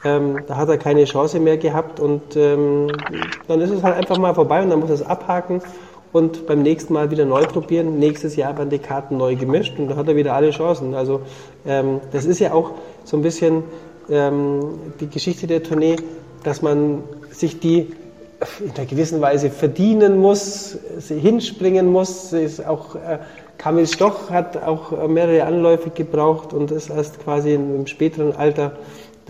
Ähm, 0.04 0.44
da 0.46 0.56
hat 0.56 0.68
er 0.68 0.78
keine 0.78 1.04
Chance 1.04 1.40
mehr 1.40 1.58
gehabt 1.58 1.98
und 1.98 2.36
ähm, 2.36 2.86
dann 3.48 3.60
ist 3.60 3.70
es 3.70 3.82
halt 3.82 3.96
einfach 3.96 4.16
mal 4.16 4.32
vorbei 4.34 4.62
und 4.62 4.70
dann 4.70 4.80
muss 4.80 4.90
er 4.90 4.94
es 4.94 5.02
abhaken 5.02 5.60
und 6.12 6.46
beim 6.46 6.62
nächsten 6.62 6.92
Mal 6.92 7.10
wieder 7.10 7.24
neu 7.24 7.44
probieren. 7.44 7.98
Nächstes 7.98 8.36
Jahr 8.36 8.56
werden 8.58 8.70
die 8.70 8.78
Karten 8.78 9.16
neu 9.16 9.36
gemischt 9.36 9.78
und 9.78 9.88
dann 9.88 9.96
hat 9.96 10.08
er 10.08 10.16
wieder 10.16 10.34
alle 10.34 10.50
Chancen. 10.50 10.94
Also 10.94 11.22
ähm, 11.66 12.00
das 12.12 12.24
ist 12.24 12.40
ja 12.40 12.52
auch 12.52 12.72
so 13.04 13.16
ein 13.16 13.22
bisschen 13.22 13.62
ähm, 14.08 14.60
die 15.00 15.08
Geschichte 15.08 15.46
der 15.46 15.62
Tournee, 15.62 15.96
dass 16.42 16.62
man 16.62 17.02
sich 17.30 17.60
die 17.60 17.92
in 18.64 18.70
einer 18.74 18.86
gewissen 18.86 19.20
Weise 19.20 19.50
verdienen 19.50 20.18
muss, 20.18 20.78
hinspringen 21.08 21.92
muss. 21.92 22.32
Ist 22.32 22.66
auch 22.66 22.94
äh, 22.94 23.18
Kamil 23.58 23.86
Stoch 23.86 24.30
hat 24.30 24.62
auch 24.62 25.06
mehrere 25.06 25.44
Anläufe 25.44 25.90
gebraucht 25.90 26.54
und 26.54 26.70
ist 26.70 26.88
erst 26.88 27.22
quasi 27.22 27.52
im 27.52 27.86
späteren 27.86 28.34
Alter, 28.34 28.72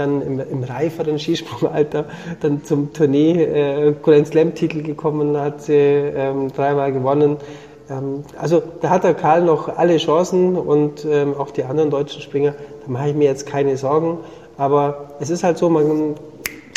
dann 0.01 0.23
im, 0.23 0.41
im 0.41 0.65
reiferen 0.65 1.19
Skisprungalter, 1.19 2.07
dann 2.41 2.65
zum 2.65 2.93
Tournee 2.93 3.43
äh, 3.43 3.95
Grand 4.03 4.27
Slam 4.27 4.55
Titel 4.55 4.83
gekommen, 4.83 5.37
hat 5.37 5.63
sie 5.63 5.75
ähm, 5.75 6.53
dreimal 6.53 6.93
gewonnen. 6.93 7.37
Ähm, 7.89 8.25
also 8.39 8.63
da 8.81 8.91
hat 8.91 9.05
der 9.05 9.15
Karl 9.15 9.43
noch 9.43 9.69
alle 9.69 9.99
Chancen 9.99 10.57
und 10.57 11.05
ähm, 11.05 11.35
auch 11.37 11.51
die 11.51 11.65
anderen 11.65 11.91
deutschen 11.91 12.23
Springer, 12.23 12.55
da 12.85 12.91
mache 12.91 13.11
ich 13.11 13.15
mir 13.15 13.25
jetzt 13.25 13.47
keine 13.47 13.77
Sorgen. 13.77 14.19
Aber 14.57 15.11
es 15.21 15.31
ist 15.31 15.45
halt 15.45 15.59
so, 15.59 15.69
man, 15.69 16.15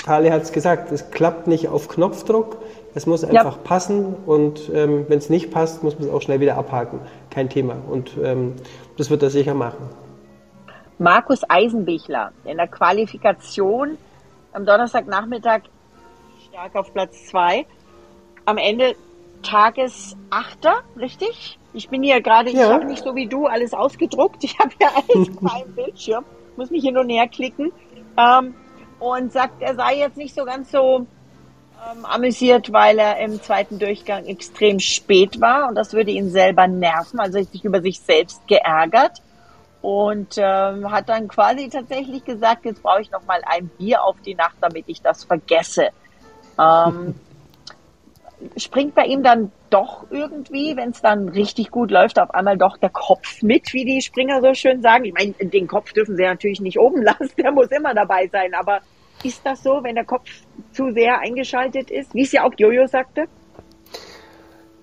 Karl 0.05 0.29
hat 0.31 0.43
es 0.43 0.51
gesagt, 0.51 0.91
es 0.91 1.11
klappt 1.11 1.47
nicht 1.47 1.69
auf 1.69 1.87
Knopfdruck. 1.87 2.57
Es 2.95 3.07
muss 3.07 3.23
einfach 3.23 3.55
ja. 3.55 3.61
passen 3.63 4.15
und 4.27 4.69
ähm, 4.71 5.05
wenn 5.07 5.17
es 5.17 5.27
nicht 5.27 5.49
passt, 5.49 5.83
muss 5.83 5.97
man 5.97 6.07
es 6.07 6.13
auch 6.13 6.21
schnell 6.21 6.39
wieder 6.39 6.57
abhaken. 6.57 6.99
Kein 7.31 7.49
Thema. 7.49 7.75
Und 7.89 8.11
ähm, 8.23 8.53
das 8.97 9.09
wird 9.09 9.23
er 9.23 9.31
sicher 9.31 9.55
machen. 9.55 9.89
Markus 10.99 11.41
Eisenbichler 11.49 12.31
in 12.45 12.57
der 12.57 12.67
Qualifikation 12.67 13.97
am 14.53 14.65
Donnerstagnachmittag 14.65 15.61
stark 16.49 16.75
auf 16.75 16.93
Platz 16.93 17.27
zwei. 17.27 17.65
Am 18.45 18.57
Ende 18.57 18.95
Tagesachter, 19.41 20.83
richtig? 20.97 21.57
Ich 21.73 21.89
bin 21.89 22.03
hier 22.03 22.21
gerade, 22.21 22.51
ja. 22.51 22.65
ich 22.65 22.71
habe 22.71 22.85
nicht 22.85 23.03
so 23.03 23.15
wie 23.15 23.27
du 23.27 23.47
alles 23.47 23.73
ausgedruckt. 23.73 24.43
Ich 24.43 24.59
habe 24.59 24.71
ja 24.79 24.89
alles 24.89 25.29
keinen 25.35 25.73
Bildschirm. 25.75 26.23
Muss 26.55 26.69
mich 26.69 26.83
hier 26.83 26.91
nur 26.91 27.03
näher 27.03 27.27
klicken. 27.27 27.71
Ähm, 28.17 28.53
und 28.99 29.33
sagt, 29.33 29.61
er 29.61 29.75
sei 29.75 29.97
jetzt 29.97 30.17
nicht 30.17 30.35
so 30.35 30.45
ganz 30.45 30.71
so 30.71 31.07
ähm, 31.91 32.05
amüsiert, 32.05 32.71
weil 32.71 32.99
er 32.99 33.17
im 33.19 33.41
zweiten 33.41 33.79
Durchgang 33.79 34.25
extrem 34.25 34.79
spät 34.79 35.41
war 35.41 35.67
und 35.67 35.75
das 35.75 35.93
würde 35.93 36.11
ihn 36.11 36.29
selber 36.29 36.67
nerven, 36.67 37.19
also 37.19 37.41
sich 37.41 37.65
über 37.65 37.81
sich 37.81 37.99
selbst 37.99 38.47
geärgert 38.47 39.21
und 39.83 40.35
ähm, 40.37 40.89
hat 40.89 41.09
dann 41.09 41.27
quasi 41.27 41.67
tatsächlich 41.67 42.23
gesagt, 42.23 42.63
jetzt 42.63 42.81
brauche 42.81 43.01
ich 43.01 43.11
noch 43.11 43.25
mal 43.25 43.41
ein 43.45 43.67
Bier 43.77 44.01
auf 44.01 44.15
die 44.25 44.33
Nacht, 44.33 44.55
damit 44.61 44.85
ich 44.87 45.01
das 45.01 45.25
vergesse. 45.25 45.89
Ähm, 46.57 47.15
springt 48.57 48.95
bei 48.95 49.03
ihm 49.03 49.23
dann 49.23 49.51
doch 49.69 50.05
irgendwie, 50.09 50.77
wenn 50.77 50.91
es 50.91 51.01
dann 51.01 51.27
richtig 51.27 51.69
gut 51.69 51.91
läuft, 51.91 52.17
auf 52.17 52.33
einmal 52.33 52.57
doch 52.57 52.77
der 52.77 52.91
Kopf 52.91 53.41
mit, 53.41 53.73
wie 53.73 53.83
die 53.83 54.01
Springer 54.01 54.41
so 54.41 54.53
schön 54.53 54.81
sagen. 54.81 55.03
Ich 55.03 55.13
meine, 55.13 55.33
den 55.33 55.67
Kopf 55.67 55.91
dürfen 55.91 56.15
sie 56.15 56.23
natürlich 56.23 56.61
nicht 56.61 56.79
oben 56.79 57.01
lassen, 57.03 57.31
der 57.37 57.51
muss 57.51 57.67
immer 57.67 57.93
dabei 57.93 58.29
sein, 58.31 58.53
aber 58.53 58.79
ist 59.21 59.45
das 59.45 59.63
so, 59.63 59.83
wenn 59.83 59.95
der 59.95 60.05
Kopf 60.05 60.29
zu 60.71 60.91
sehr 60.93 61.19
eingeschaltet 61.19 61.91
ist, 61.91 62.13
wie 62.13 62.23
es 62.23 62.31
ja 62.31 62.45
auch 62.45 62.53
Jojo 62.57 62.87
sagte? 62.87 63.25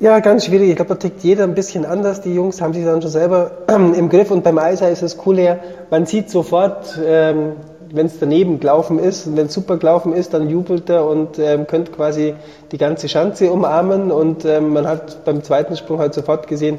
Ja, 0.02 0.20
ganz 0.20 0.46
schwierig. 0.46 0.70
Ich 0.70 0.76
glaube, 0.76 0.88
da 0.88 0.94
tickt 0.94 1.22
jeder 1.22 1.44
ein 1.44 1.54
bisschen 1.54 1.84
anders. 1.84 2.22
Die 2.22 2.34
Jungs 2.34 2.62
haben 2.62 2.72
sich 2.72 2.86
dann 2.86 3.02
schon 3.02 3.10
selber 3.10 3.50
im 3.68 4.08
Griff 4.08 4.30
und 4.30 4.42
beim 4.42 4.56
Eiser 4.56 4.88
ist 4.88 5.02
es 5.02 5.18
cool 5.26 5.36
her. 5.36 5.60
Man 5.90 6.06
sieht 6.06 6.30
sofort, 6.30 6.98
ähm, 7.06 7.52
wenn 7.92 8.06
es 8.06 8.18
daneben 8.18 8.60
gelaufen 8.60 8.98
ist 8.98 9.26
und 9.26 9.36
wenn 9.36 9.48
es 9.48 9.52
super 9.52 9.76
gelaufen 9.76 10.14
ist, 10.14 10.32
dann 10.32 10.48
jubelt 10.48 10.88
er 10.88 11.06
und 11.06 11.38
ähm, 11.38 11.66
könnte 11.66 11.92
quasi 11.92 12.32
die 12.72 12.78
ganze 12.78 13.10
Schanze 13.10 13.52
umarmen 13.52 14.10
und 14.10 14.46
ähm, 14.46 14.72
man 14.72 14.86
hat 14.86 15.26
beim 15.26 15.42
zweiten 15.42 15.76
Sprung 15.76 15.98
halt 15.98 16.14
sofort 16.14 16.46
gesehen, 16.46 16.78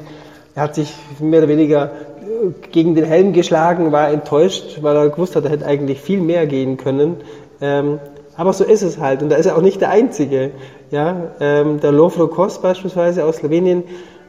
er 0.56 0.64
hat 0.64 0.74
sich 0.74 0.92
mehr 1.20 1.38
oder 1.38 1.48
weniger 1.48 1.84
äh, 1.84 2.68
gegen 2.72 2.96
den 2.96 3.04
Helm 3.04 3.34
geschlagen, 3.34 3.92
war 3.92 4.10
enttäuscht, 4.10 4.82
weil 4.82 4.96
er 4.96 5.10
gewusst 5.10 5.36
hat, 5.36 5.44
er 5.44 5.52
hätte 5.52 5.66
eigentlich 5.66 6.00
viel 6.00 6.20
mehr 6.20 6.48
gehen 6.48 6.76
können. 6.76 7.18
Ähm, 7.60 8.00
aber 8.34 8.52
so 8.52 8.64
ist 8.64 8.82
es 8.82 8.98
halt. 8.98 9.22
Und 9.22 9.28
da 9.28 9.36
ist 9.36 9.46
er 9.46 9.56
auch 9.56 9.62
nicht 9.62 9.80
der 9.80 9.90
Einzige. 9.90 10.50
Ja, 10.92 11.16
ähm, 11.40 11.80
der 11.80 11.90
Lofro 11.90 12.28
Kos 12.28 12.60
beispielsweise 12.60 13.24
aus 13.24 13.36
Slowenien, 13.36 13.84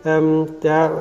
ähm, 0.05 0.47
der 0.63 0.91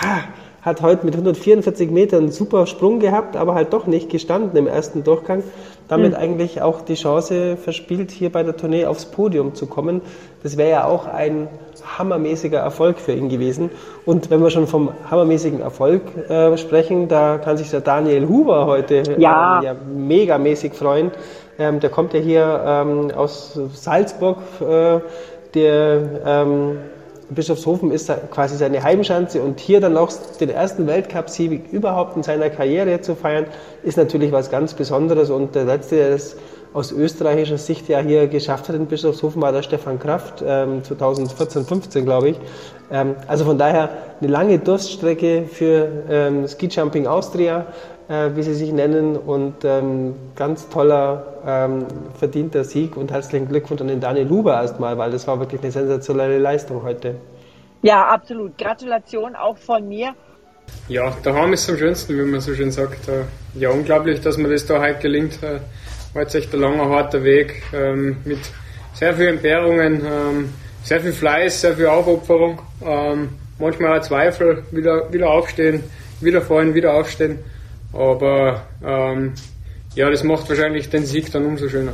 ha, 0.00 0.22
hat 0.62 0.80
heute 0.80 1.04
mit 1.04 1.14
144 1.14 1.90
Metern 1.90 2.22
einen 2.22 2.32
super 2.32 2.66
Sprung 2.66 3.00
gehabt, 3.00 3.36
aber 3.36 3.54
halt 3.54 3.74
doch 3.74 3.86
nicht 3.86 4.08
gestanden 4.08 4.56
im 4.56 4.66
ersten 4.66 5.04
Durchgang. 5.04 5.42
Damit 5.88 6.12
mhm. 6.12 6.16
eigentlich 6.16 6.62
auch 6.62 6.80
die 6.80 6.94
Chance 6.94 7.58
verspielt, 7.58 8.12
hier 8.12 8.32
bei 8.32 8.42
der 8.42 8.56
Tournee 8.56 8.86
aufs 8.86 9.04
Podium 9.04 9.54
zu 9.54 9.66
kommen. 9.66 10.00
Das 10.42 10.56
wäre 10.56 10.70
ja 10.70 10.84
auch 10.86 11.06
ein 11.06 11.48
hammermäßiger 11.98 12.58
Erfolg 12.58 12.98
für 12.98 13.12
ihn 13.12 13.28
gewesen. 13.28 13.68
Und 14.06 14.30
wenn 14.30 14.42
wir 14.42 14.48
schon 14.48 14.66
vom 14.66 14.90
hammermäßigen 15.10 15.60
Erfolg 15.60 16.00
äh, 16.30 16.56
sprechen, 16.56 17.08
da 17.08 17.36
kann 17.36 17.58
sich 17.58 17.68
der 17.68 17.82
Daniel 17.82 18.26
Huber 18.26 18.64
heute 18.64 19.02
ja. 19.18 19.60
Äh, 19.60 19.64
ja 19.66 19.76
megamäßig 19.94 20.72
freuen. 20.72 21.10
Ähm, 21.58 21.80
der 21.80 21.90
kommt 21.90 22.14
ja 22.14 22.20
hier 22.20 22.64
ähm, 22.66 23.10
aus 23.12 23.58
Salzburg. 23.74 24.38
Äh, 24.60 25.00
der 25.54 26.02
ähm, 26.26 26.78
Bischofshofen 27.30 27.90
ist 27.90 28.12
quasi 28.30 28.56
seine 28.56 28.82
Heimschanze 28.82 29.40
und 29.40 29.60
hier 29.60 29.80
dann 29.80 29.96
auch 29.96 30.10
den 30.40 30.50
ersten 30.50 30.86
Weltcup-Sieg 30.86 31.72
überhaupt 31.72 32.16
in 32.16 32.22
seiner 32.22 32.50
Karriere 32.50 33.00
zu 33.00 33.14
feiern, 33.14 33.46
ist 33.82 33.96
natürlich 33.96 34.32
was 34.32 34.50
ganz 34.50 34.74
Besonderes. 34.74 35.30
Und 35.30 35.54
der 35.54 35.64
letzte, 35.64 35.96
der 35.96 36.10
das 36.10 36.36
aus 36.74 36.90
österreichischer 36.90 37.56
Sicht 37.56 37.88
ja 37.88 38.00
hier 38.00 38.26
geschafft 38.26 38.68
hat 38.68 38.74
in 38.74 38.86
Bischofshofen, 38.86 39.40
war 39.40 39.52
der 39.52 39.62
Stefan 39.62 40.00
Kraft, 40.00 40.42
ähm, 40.44 40.82
2014, 40.82 41.64
15 41.64 42.04
glaube 42.04 42.30
ich. 42.30 42.36
Ähm, 42.90 43.14
also 43.28 43.44
von 43.44 43.58
daher 43.58 43.90
eine 44.20 44.30
lange 44.30 44.58
Durststrecke 44.58 45.44
für 45.50 45.88
ähm, 46.10 46.48
Ski 46.48 46.66
Jumping 46.66 47.06
Austria 47.06 47.66
wie 48.08 48.42
sie 48.42 48.54
sich 48.54 48.72
nennen. 48.72 49.16
Und 49.16 49.64
ähm, 49.64 50.14
ganz 50.36 50.68
toller, 50.68 51.38
ähm, 51.46 51.86
verdienter 52.18 52.64
Sieg 52.64 52.96
und 52.96 53.10
herzlichen 53.10 53.48
Glückwunsch 53.48 53.80
an 53.80 53.88
den 53.88 54.00
Daniel 54.00 54.28
Huber 54.28 54.54
erstmal, 54.54 54.98
weil 54.98 55.10
das 55.10 55.26
war 55.26 55.40
wirklich 55.40 55.62
eine 55.62 55.70
sensationelle 55.70 56.38
Leistung 56.38 56.82
heute. 56.82 57.16
Ja, 57.82 58.06
absolut. 58.06 58.56
Gratulation 58.56 59.36
auch 59.36 59.58
von 59.58 59.88
mir. 59.88 60.14
Ja, 60.88 61.12
daheim 61.22 61.52
ist 61.52 61.68
am 61.68 61.76
schönsten, 61.76 62.18
wie 62.18 62.22
man 62.22 62.40
so 62.40 62.54
schön 62.54 62.70
sagt. 62.70 63.08
Äh, 63.08 63.24
ja, 63.58 63.70
unglaublich, 63.70 64.20
dass 64.20 64.38
mir 64.38 64.48
das 64.48 64.66
da 64.66 64.80
heute 64.80 65.00
gelingt. 65.00 65.42
Äh, 65.42 65.60
war 66.14 66.22
jetzt 66.22 66.34
echt 66.34 66.54
ein 66.54 66.60
langer, 66.60 66.88
harter 66.88 67.22
Weg 67.24 67.62
ähm, 67.72 68.16
mit 68.24 68.38
sehr 68.94 69.14
vielen 69.14 69.34
Entbehrungen, 69.34 70.02
ähm, 70.06 70.52
sehr 70.82 71.00
viel 71.00 71.12
Fleiß, 71.12 71.60
sehr 71.60 71.74
viel 71.74 71.86
Aufopferung, 71.86 72.60
ähm, 72.84 73.30
manchmal 73.58 73.98
auch 73.98 74.02
Zweifel, 74.02 74.62
wieder, 74.70 75.12
wieder 75.12 75.30
aufstehen, 75.30 75.82
wieder 76.20 76.40
fallen, 76.40 76.74
wieder 76.74 76.94
aufstehen. 76.94 77.40
Aber 77.94 78.62
ähm, 78.84 79.34
ja, 79.94 80.10
das 80.10 80.24
macht 80.24 80.48
wahrscheinlich 80.48 80.90
den 80.90 81.04
Sieg 81.04 81.30
dann 81.32 81.46
umso 81.46 81.68
schöner. 81.68 81.92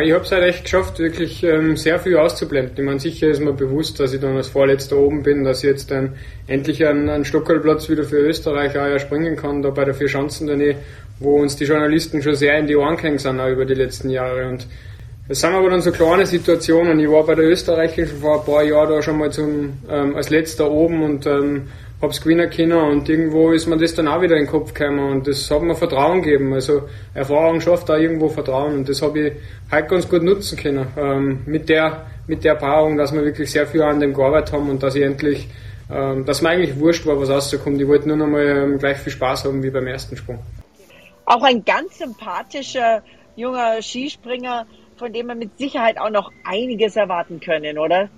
Ich 0.00 0.12
habe 0.12 0.24
es 0.24 0.32
halt 0.32 0.44
echt 0.44 0.64
geschafft, 0.64 0.98
wirklich 1.00 1.44
ähm, 1.44 1.76
sehr 1.76 1.98
viel 1.98 2.16
auszublenden. 2.16 2.78
Ich 2.78 2.84
meine, 2.84 2.98
sicher 2.98 3.28
ist 3.28 3.40
mir 3.42 3.52
bewusst, 3.52 4.00
dass 4.00 4.14
ich 4.14 4.20
dann 4.20 4.36
als 4.36 4.48
Vorletzter 4.48 4.96
oben 4.96 5.22
bin, 5.22 5.44
dass 5.44 5.58
ich 5.58 5.68
jetzt 5.68 5.90
dann 5.90 6.14
endlich 6.46 6.86
einen, 6.86 7.10
einen 7.10 7.26
Stockerlplatz 7.26 7.90
wieder 7.90 8.04
für 8.04 8.16
Österreich 8.16 8.70
auch 8.78 8.86
ja 8.86 8.98
springen 8.98 9.36
kann, 9.36 9.60
da 9.60 9.68
bei 9.68 9.84
der 9.84 9.92
Vierschanzentournee, 9.92 10.76
wo 11.18 11.42
uns 11.42 11.56
die 11.56 11.64
Journalisten 11.64 12.22
schon 12.22 12.36
sehr 12.36 12.58
in 12.58 12.66
die 12.66 12.76
Ohren 12.76 12.96
gegangen 12.96 13.18
sind, 13.18 13.38
auch 13.38 13.50
über 13.50 13.66
die 13.66 13.74
letzten 13.74 14.08
Jahre. 14.08 14.48
Und 14.48 14.66
das 15.28 15.40
sind 15.40 15.52
aber 15.52 15.68
dann 15.68 15.82
so 15.82 15.92
kleine 15.92 16.24
Situationen. 16.24 16.98
Ich 16.98 17.10
war 17.10 17.26
bei 17.26 17.34
der 17.34 17.44
österreichischen 17.44 18.18
vor 18.18 18.40
ein 18.40 18.46
paar 18.46 18.62
Jahren 18.62 18.88
da 18.88 19.02
schon 19.02 19.18
mal 19.18 19.30
zum, 19.30 19.74
ähm, 19.90 20.16
als 20.16 20.30
letzter 20.30 20.70
oben 20.70 21.02
und 21.02 21.26
ähm, 21.26 21.68
hab's 22.02 22.20
gewinnen 22.20 22.50
können 22.50 22.72
und 22.72 23.08
irgendwo 23.08 23.52
ist 23.52 23.68
mir 23.68 23.78
das 23.78 23.94
dann 23.94 24.08
auch 24.08 24.20
wieder 24.20 24.36
in 24.36 24.44
den 24.44 24.50
Kopf 24.50 24.74
gekommen 24.74 25.12
und 25.12 25.28
das 25.28 25.48
hat 25.50 25.62
mir 25.62 25.76
Vertrauen 25.76 26.20
gegeben. 26.20 26.52
Also 26.52 26.82
Erfahrung 27.14 27.60
schafft 27.60 27.90
auch 27.90 27.96
irgendwo 27.96 28.28
Vertrauen 28.28 28.74
und 28.74 28.88
das 28.88 29.00
habe 29.00 29.20
ich 29.20 29.32
heute 29.70 29.86
ganz 29.86 30.08
gut 30.08 30.22
nutzen 30.24 30.58
können. 30.58 30.86
Ähm, 30.96 31.42
mit 31.46 31.68
der 31.68 32.06
mit 32.26 32.44
der 32.44 32.54
Erfahrung, 32.54 32.96
dass 32.96 33.12
wir 33.12 33.24
wirklich 33.24 33.50
sehr 33.50 33.66
viel 33.66 33.82
an 33.82 34.00
dem 34.00 34.14
gearbeitet 34.14 34.52
haben 34.52 34.68
und 34.70 34.82
dass 34.82 34.94
ich 34.94 35.02
endlich, 35.02 35.48
ähm, 35.90 36.24
dass 36.24 36.42
mir 36.42 36.50
eigentlich 36.50 36.78
wurscht 36.78 37.06
war, 37.06 37.20
was 37.20 37.30
rauskommt. 37.30 37.80
Ich 37.80 37.88
wollte 37.88 38.08
nur 38.08 38.16
noch 38.16 38.26
mal 38.26 38.46
ähm, 38.46 38.78
gleich 38.78 38.98
viel 38.98 39.12
Spaß 39.12 39.44
haben 39.44 39.62
wie 39.62 39.70
beim 39.70 39.86
ersten 39.86 40.16
Sprung. 40.16 40.38
Auch 41.24 41.42
ein 41.42 41.64
ganz 41.64 41.98
sympathischer 41.98 43.02
junger 43.36 43.80
Skispringer, 43.80 44.66
von 44.96 45.12
dem 45.12 45.26
wir 45.28 45.34
mit 45.34 45.58
Sicherheit 45.58 45.98
auch 45.98 46.10
noch 46.10 46.30
einiges 46.44 46.96
erwarten 46.96 47.40
können, 47.40 47.78
oder? 47.78 48.08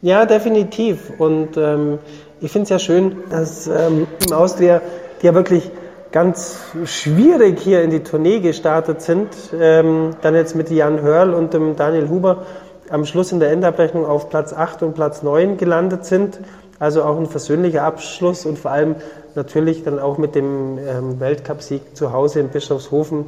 Ja, 0.00 0.26
definitiv. 0.26 1.10
Und 1.18 1.56
ähm, 1.56 1.98
ich 2.42 2.50
finde 2.50 2.64
es 2.64 2.70
ja 2.70 2.78
schön, 2.80 3.18
dass 3.30 3.68
ähm, 3.68 4.08
im 4.26 4.32
Austria, 4.32 4.80
die 5.20 5.26
ja 5.26 5.34
wirklich 5.34 5.70
ganz 6.10 6.58
schwierig 6.84 7.60
hier 7.60 7.82
in 7.82 7.90
die 7.90 8.02
Tournee 8.02 8.40
gestartet 8.40 9.00
sind, 9.00 9.28
ähm, 9.58 10.10
dann 10.22 10.34
jetzt 10.34 10.56
mit 10.56 10.68
Jan 10.68 11.00
Hörl 11.00 11.34
und 11.34 11.54
dem 11.54 11.76
Daniel 11.76 12.08
Huber 12.08 12.42
am 12.90 13.06
Schluss 13.06 13.30
in 13.30 13.38
der 13.38 13.52
Endabrechnung 13.52 14.04
auf 14.04 14.28
Platz 14.28 14.52
8 14.52 14.82
und 14.82 14.94
Platz 14.94 15.22
9 15.22 15.56
gelandet 15.56 16.04
sind. 16.04 16.40
Also 16.80 17.04
auch 17.04 17.16
ein 17.16 17.26
versöhnlicher 17.26 17.84
Abschluss 17.84 18.44
und 18.44 18.58
vor 18.58 18.72
allem 18.72 18.96
natürlich 19.36 19.84
dann 19.84 20.00
auch 20.00 20.18
mit 20.18 20.34
dem 20.34 20.78
ähm, 20.78 21.20
Weltcupsieg 21.20 21.96
zu 21.96 22.12
Hause 22.12 22.40
in 22.40 22.48
Bischofshofen 22.48 23.26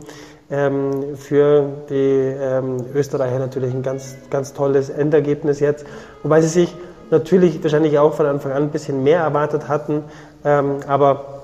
ähm, 0.50 1.16
für 1.16 1.66
die 1.88 2.34
ähm, 2.36 2.84
Österreicher 2.92 3.38
natürlich 3.38 3.72
ein 3.72 3.84
ganz, 3.84 4.16
ganz 4.28 4.54
tolles 4.54 4.90
Endergebnis 4.90 5.60
jetzt. 5.60 5.86
Wobei 6.24 6.40
sie 6.40 6.48
sich 6.48 6.74
natürlich 7.18 7.62
wahrscheinlich 7.62 7.98
auch 7.98 8.14
von 8.14 8.26
Anfang 8.26 8.52
an 8.52 8.64
ein 8.64 8.70
bisschen 8.70 9.02
mehr 9.02 9.20
erwartet 9.20 9.68
hatten. 9.68 10.04
Ähm, 10.44 10.80
aber 10.86 11.42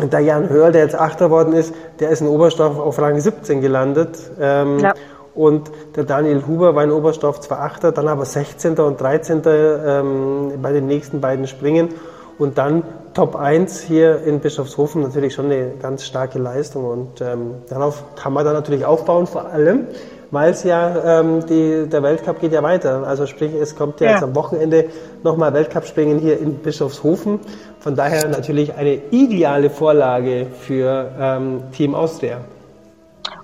der 0.00 0.20
Jan 0.20 0.48
Hörl, 0.48 0.72
der 0.72 0.82
jetzt 0.82 0.94
Achter 0.94 1.30
worden 1.30 1.52
ist, 1.52 1.74
der 1.98 2.10
ist 2.10 2.20
in 2.20 2.28
Oberstdorf 2.28 2.78
auf 2.78 2.98
Rang 2.98 3.20
17 3.20 3.60
gelandet. 3.60 4.18
Ähm, 4.40 4.78
ja. 4.78 4.94
Und 5.34 5.70
der 5.94 6.04
Daniel 6.04 6.42
Huber 6.46 6.74
war 6.74 6.84
in 6.84 6.90
Oberstdorf 6.90 7.40
zwar 7.40 7.60
Achter, 7.60 7.92
dann 7.92 8.08
aber 8.08 8.24
16. 8.24 8.78
und 8.78 9.00
13. 9.00 9.42
Ähm, 9.46 10.52
bei 10.60 10.72
den 10.72 10.86
nächsten 10.86 11.20
beiden 11.20 11.46
Springen. 11.46 11.90
Und 12.38 12.58
dann 12.58 12.82
Top 13.14 13.36
1 13.36 13.80
hier 13.80 14.22
in 14.22 14.40
Bischofshofen 14.40 15.02
natürlich 15.02 15.34
schon 15.34 15.46
eine 15.46 15.72
ganz 15.80 16.04
starke 16.04 16.38
Leistung. 16.38 16.84
Und 16.84 17.20
ähm, 17.20 17.56
darauf 17.68 18.02
kann 18.16 18.32
man 18.32 18.44
dann 18.44 18.54
natürlich 18.54 18.84
aufbauen, 18.84 19.26
vor 19.26 19.46
allem, 19.46 19.86
weil 20.30 20.50
es 20.50 20.64
ja 20.64 21.20
ähm, 21.20 21.44
die, 21.46 21.88
der 21.88 22.02
Weltcup 22.02 22.40
geht 22.40 22.52
ja 22.52 22.62
weiter. 22.62 23.06
Also 23.06 23.26
sprich, 23.26 23.52
es 23.54 23.76
kommt 23.76 24.00
ja, 24.00 24.06
ja. 24.06 24.12
jetzt 24.14 24.22
am 24.22 24.34
Wochenende 24.34 24.90
nochmal 25.22 25.52
Weltcup-Springen 25.52 26.18
hier 26.18 26.38
in 26.38 26.56
Bischofshofen. 26.56 27.40
Von 27.80 27.96
daher 27.96 28.28
natürlich 28.28 28.74
eine 28.74 28.94
ideale 29.10 29.70
Vorlage 29.70 30.46
für 30.46 31.10
ähm, 31.18 31.62
Team 31.72 31.94
Austria. 31.94 32.38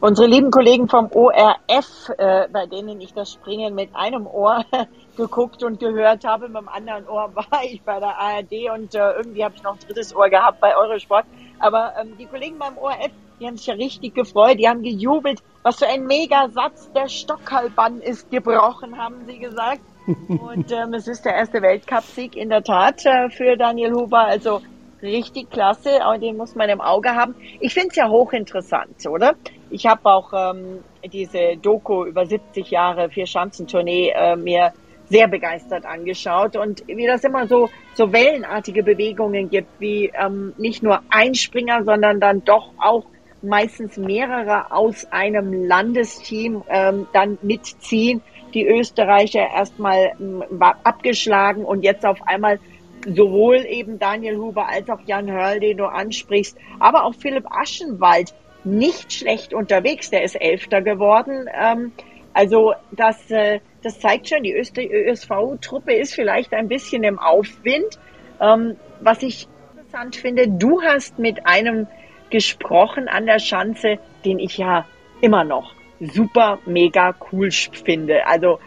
Unsere 0.01 0.29
lieben 0.29 0.51
Kollegen 0.51 0.89
vom 0.89 1.11
ORF, 1.11 2.11
äh, 2.19 2.49
bei 2.53 2.67
denen 2.67 3.01
ich 3.01 3.15
das 3.15 3.33
Springen 3.33 3.75
mit 3.75 3.91
einem 3.95 4.27
Ohr 4.27 4.65
geguckt 5.17 5.63
und 5.65 5.81
gehört 5.81 6.25
habe, 6.25 6.49
mit 6.49 6.59
dem 6.59 6.69
anderen 6.69 7.09
Ohr 7.09 7.31
war 7.35 7.65
ich 7.65 7.83
bei 7.83 7.99
der 7.99 8.19
ARD 8.19 8.71
und 8.75 8.95
äh, 8.95 9.13
irgendwie 9.13 9.45
habe 9.45 9.55
ich 9.57 9.63
noch 9.63 9.73
ein 9.73 9.81
drittes 9.87 10.15
Ohr 10.15 10.29
gehabt 10.29 10.61
bei 10.61 10.77
Eurosport. 10.77 11.25
Aber 11.59 11.95
ähm, 12.01 12.17
die 12.19 12.27
Kollegen 12.27 12.59
beim 12.59 12.77
ORF, 12.79 13.11
die 13.41 13.47
haben 13.47 13.57
sich 13.57 13.67
ja 13.67 13.75
richtig 13.75 14.15
gefreut, 14.15 14.59
die 14.59 14.69
haben 14.69 14.83
gejubelt, 14.83 15.43
was 15.63 15.77
für 15.77 15.87
ein 15.87 16.07
Megasatz 16.07 16.91
der 16.93 17.09
Stockhalbbann 17.09 18.01
ist 18.01 18.31
gebrochen, 18.31 18.97
haben 18.97 19.27
sie 19.27 19.39
gesagt. 19.39 19.81
Und 20.29 20.71
ähm, 20.71 20.95
es 20.95 21.09
ist 21.09 21.25
der 21.25 21.35
erste 21.35 21.61
Weltcupsieg 21.63 22.37
in 22.37 22.49
der 22.49 22.63
Tat 22.63 23.05
äh, 23.05 23.29
für 23.29 23.57
Daniel 23.57 23.93
Huber. 23.93 24.21
Also 24.21 24.63
richtig 25.03 25.51
klasse, 25.51 26.03
aber 26.03 26.19
den 26.19 26.37
muss 26.37 26.55
man 26.55 26.69
im 26.69 26.81
Auge 26.81 27.11
haben. 27.11 27.35
Ich 27.61 27.75
finde 27.75 27.89
es 27.91 27.97
ja 27.97 28.09
hochinteressant, 28.09 29.07
oder? 29.09 29.35
Ich 29.71 29.87
habe 29.87 30.09
auch 30.09 30.33
ähm, 30.33 30.85
diese 31.13 31.57
Doku 31.57 32.05
über 32.05 32.27
70 32.27 32.71
Jahre 32.71 33.11
vier 33.11 33.27
Schanzentournee 33.27 34.11
äh, 34.15 34.37
mir 34.37 34.73
sehr 35.09 35.29
begeistert 35.29 35.85
angeschaut 35.85 36.57
und 36.57 36.83
wie 36.87 37.07
das 37.07 37.25
immer 37.25 37.47
so 37.47 37.69
so 37.95 38.13
wellenartige 38.13 38.83
Bewegungen 38.83 39.49
gibt, 39.51 39.69
wie 39.79 40.13
ähm, 40.15 40.53
nicht 40.59 40.83
nur 40.83 41.01
ein 41.11 41.35
Springer, 41.35 41.85
sondern 41.85 42.21
dann 42.21 42.45
doch 42.45 42.73
auch 42.79 43.05
meistens 43.43 43.97
mehrere 43.97 44.73
aus 44.73 45.07
einem 45.11 45.67
Landesteam 45.67 46.63
ähm, 46.69 47.07
dann 47.13 47.39
mitziehen. 47.43 48.23
Die 48.55 48.67
Österreicher 48.67 49.47
erstmal 49.55 50.13
ähm, 50.19 50.43
abgeschlagen 50.61 51.65
und 51.65 51.83
jetzt 51.83 52.05
auf 52.05 52.27
einmal 52.27 52.59
sowohl 53.07 53.65
eben 53.67 53.99
Daniel 53.99 54.37
Huber 54.39 54.69
als 54.69 54.89
auch 54.89 55.01
Jan 55.07 55.31
Hörl, 55.31 55.61
den 55.61 55.77
du 55.77 55.85
ansprichst, 55.85 56.57
aber 56.81 57.05
auch 57.05 57.15
Philipp 57.15 57.47
Aschenwald 57.51 58.35
nicht 58.65 59.13
schlecht 59.13 59.55
unterwegs. 59.55 60.11
Der 60.11 60.25
ist 60.25 60.35
Elfter 60.35 60.83
geworden. 60.83 61.49
Ähm, 61.55 61.93
also 62.33 62.75
das, 62.93 63.31
äh, 63.31 63.61
das 63.87 64.01
zeigt 64.01 64.29
schon, 64.29 64.43
die 64.43 64.53
ÖSV-Truppe 64.53 65.95
ist 65.95 66.13
vielleicht 66.13 66.53
ein 66.53 66.67
bisschen 66.67 67.05
im 67.05 67.21
Aufwind. 67.21 68.01
Ähm, 68.41 68.75
was 69.01 69.23
ich 69.23 69.47
interessant 69.77 70.17
finde, 70.17 70.49
du 70.49 70.83
hast 70.83 71.21
mit 71.21 71.47
einem 71.47 71.87
gesprochen 72.29 73.07
an 73.07 73.27
der 73.27 73.39
Schanze, 73.39 74.01
den 74.25 74.41
ich 74.41 74.59
ja 74.59 74.87
immer 75.21 75.45
noch 75.45 75.73
super, 76.01 76.59
mega 76.67 77.15
cool 77.31 77.51
finde. 77.53 78.27
Also 78.27 78.59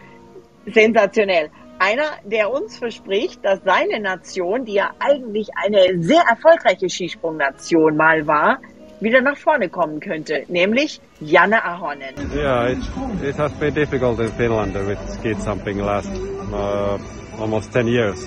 sensationell. 0.64 1.50
Einer, 1.78 2.12
der 2.24 2.50
uns 2.50 2.78
verspricht, 2.78 3.44
dass 3.44 3.60
seine 3.62 4.00
Nation, 4.00 4.64
die 4.64 4.74
ja 4.74 4.90
eigentlich 5.00 5.48
eine 5.54 6.02
sehr 6.02 6.22
erfolgreiche 6.22 6.88
Skisprungnation 6.88 7.94
mal 7.94 8.26
war, 8.26 8.60
wieder 9.00 9.20
nach 9.22 9.36
vorne 9.36 9.68
kommen 9.68 10.00
könnte, 10.00 10.44
nämlich 10.48 11.00
Janne 11.20 11.64
Ahonen. 11.64 12.14
Yeah, 12.34 12.68
it, 12.68 12.78
it 13.22 13.36
has 13.36 13.52
been 13.52 13.74
difficult 13.74 14.20
in 14.20 14.32
Finland 14.32 14.74
with 14.74 14.98
ski 15.14 15.34
jumping 15.44 15.78
last 15.78 16.10
uh, 16.52 16.98
almost 17.38 17.72
10 17.72 17.86
years. 17.88 18.24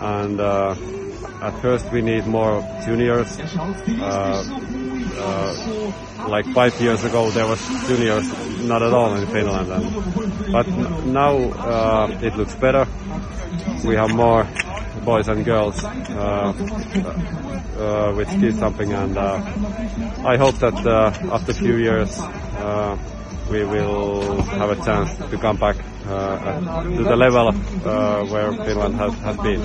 And 0.00 0.40
uh, 0.40 0.74
at 1.40 1.54
first 1.62 1.90
we 1.92 2.02
need 2.02 2.26
more 2.26 2.62
juniors. 2.84 3.38
Uh, 3.38 4.44
uh, 5.18 6.28
like 6.28 6.46
five 6.52 6.78
years 6.80 7.04
ago 7.04 7.30
there 7.30 7.46
was 7.46 7.60
juniors 7.86 8.26
not 8.62 8.82
at 8.82 8.92
all 8.92 9.14
in 9.14 9.26
Finland. 9.28 9.70
And, 9.70 10.52
but 10.52 10.66
now 11.06 11.36
uh, 11.36 12.18
it 12.22 12.36
looks 12.36 12.54
better. 12.56 12.86
We 13.84 13.94
have 13.94 14.10
more 14.10 14.46
boys 15.06 15.28
and 15.28 15.44
girls 15.44 15.82
uh, 15.84 16.52
uh, 17.78 18.12
with 18.16 18.28
ski 18.28 18.50
jumping, 18.50 18.92
and 18.92 19.16
uh, 19.16 19.40
I 20.32 20.36
hope 20.36 20.56
that 20.56 20.74
uh, 20.84 21.12
after 21.34 21.52
a 21.52 21.54
few 21.54 21.76
years 21.76 22.18
uh, 22.18 22.98
we 23.48 23.64
will 23.64 24.42
have 24.58 24.70
a 24.70 24.84
chance 24.84 25.16
to 25.30 25.38
come 25.38 25.56
back 25.56 25.76
uh, 26.08 26.60
to 26.98 27.04
the 27.04 27.16
level 27.16 27.52
where 28.32 28.52
Finland 28.66 28.96
has, 28.96 29.14
has 29.20 29.36
been. 29.38 29.62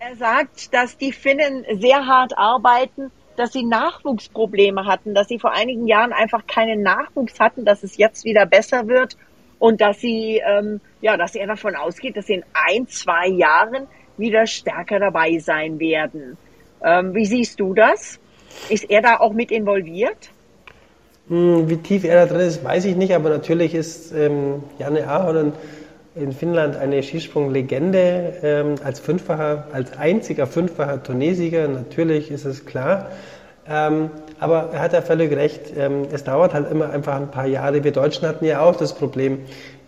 Er 0.00 0.16
sagt, 0.16 0.74
dass 0.74 0.98
die 0.98 1.12
Finnen 1.12 1.64
sehr 1.78 2.04
hart 2.04 2.36
arbeiten, 2.36 3.12
dass 3.36 3.52
sie 3.52 3.62
Nachwuchsprobleme 3.62 4.84
hatten, 4.84 5.14
dass 5.14 5.28
sie 5.28 5.38
vor 5.38 5.52
einigen 5.52 5.86
Jahren 5.86 6.12
einfach 6.12 6.48
keinen 6.48 6.82
Nachwuchs 6.82 7.38
hatten, 7.38 7.64
dass 7.64 7.84
es 7.84 7.96
jetzt 7.96 8.24
wieder 8.24 8.44
besser 8.44 8.88
wird 8.88 9.16
und 9.60 9.80
dass 9.80 10.00
sie, 10.00 10.42
ähm, 10.44 10.80
ja, 11.00 11.16
dass 11.16 11.36
er 11.36 11.46
davon 11.46 11.76
ausgeht, 11.76 12.16
dass 12.16 12.26
sie 12.26 12.34
in 12.34 12.44
ein, 12.52 12.88
zwei 12.88 13.28
Jahren 13.28 13.86
wieder 14.22 14.46
stärker 14.46 14.98
dabei 14.98 15.38
sein 15.38 15.78
werden. 15.78 16.38
Ähm, 16.82 17.14
wie 17.14 17.26
siehst 17.26 17.60
du 17.60 17.74
das? 17.74 18.18
Ist 18.70 18.88
er 18.90 19.02
da 19.02 19.20
auch 19.20 19.34
mit 19.34 19.50
involviert? 19.50 20.30
Hm, 21.28 21.68
wie 21.68 21.76
tief 21.76 22.04
er 22.04 22.26
da 22.26 22.32
drin 22.32 22.46
ist, 22.46 22.64
weiß 22.64 22.86
ich 22.86 22.96
nicht, 22.96 23.14
aber 23.14 23.28
natürlich 23.28 23.74
ist 23.74 24.12
ähm, 24.12 24.62
Janne 24.78 25.06
Ahonen 25.06 25.52
in 26.14 26.32
Finnland 26.32 26.76
eine 26.76 27.02
Skisprunglegende 27.02 28.34
ähm, 28.42 28.74
als 28.84 29.00
Fünffacher, 29.00 29.68
als 29.72 29.96
einziger 29.96 30.46
Fünffacher 30.46 31.02
Turniersieger. 31.02 31.68
Natürlich 31.68 32.30
ist 32.30 32.44
es 32.44 32.66
klar. 32.66 33.10
Ähm, 33.66 34.10
aber 34.40 34.70
er 34.72 34.80
hat 34.80 34.92
ja 34.92 35.02
völlig 35.02 35.32
recht. 35.32 35.72
Ähm, 35.76 36.08
es 36.12 36.24
dauert 36.24 36.52
halt 36.52 36.70
immer 36.70 36.90
einfach 36.90 37.14
ein 37.14 37.30
paar 37.30 37.46
Jahre. 37.46 37.84
Wir 37.84 37.92
Deutschen 37.92 38.26
hatten 38.26 38.44
ja 38.44 38.60
auch 38.60 38.74
das 38.74 38.94
Problem 38.94 39.38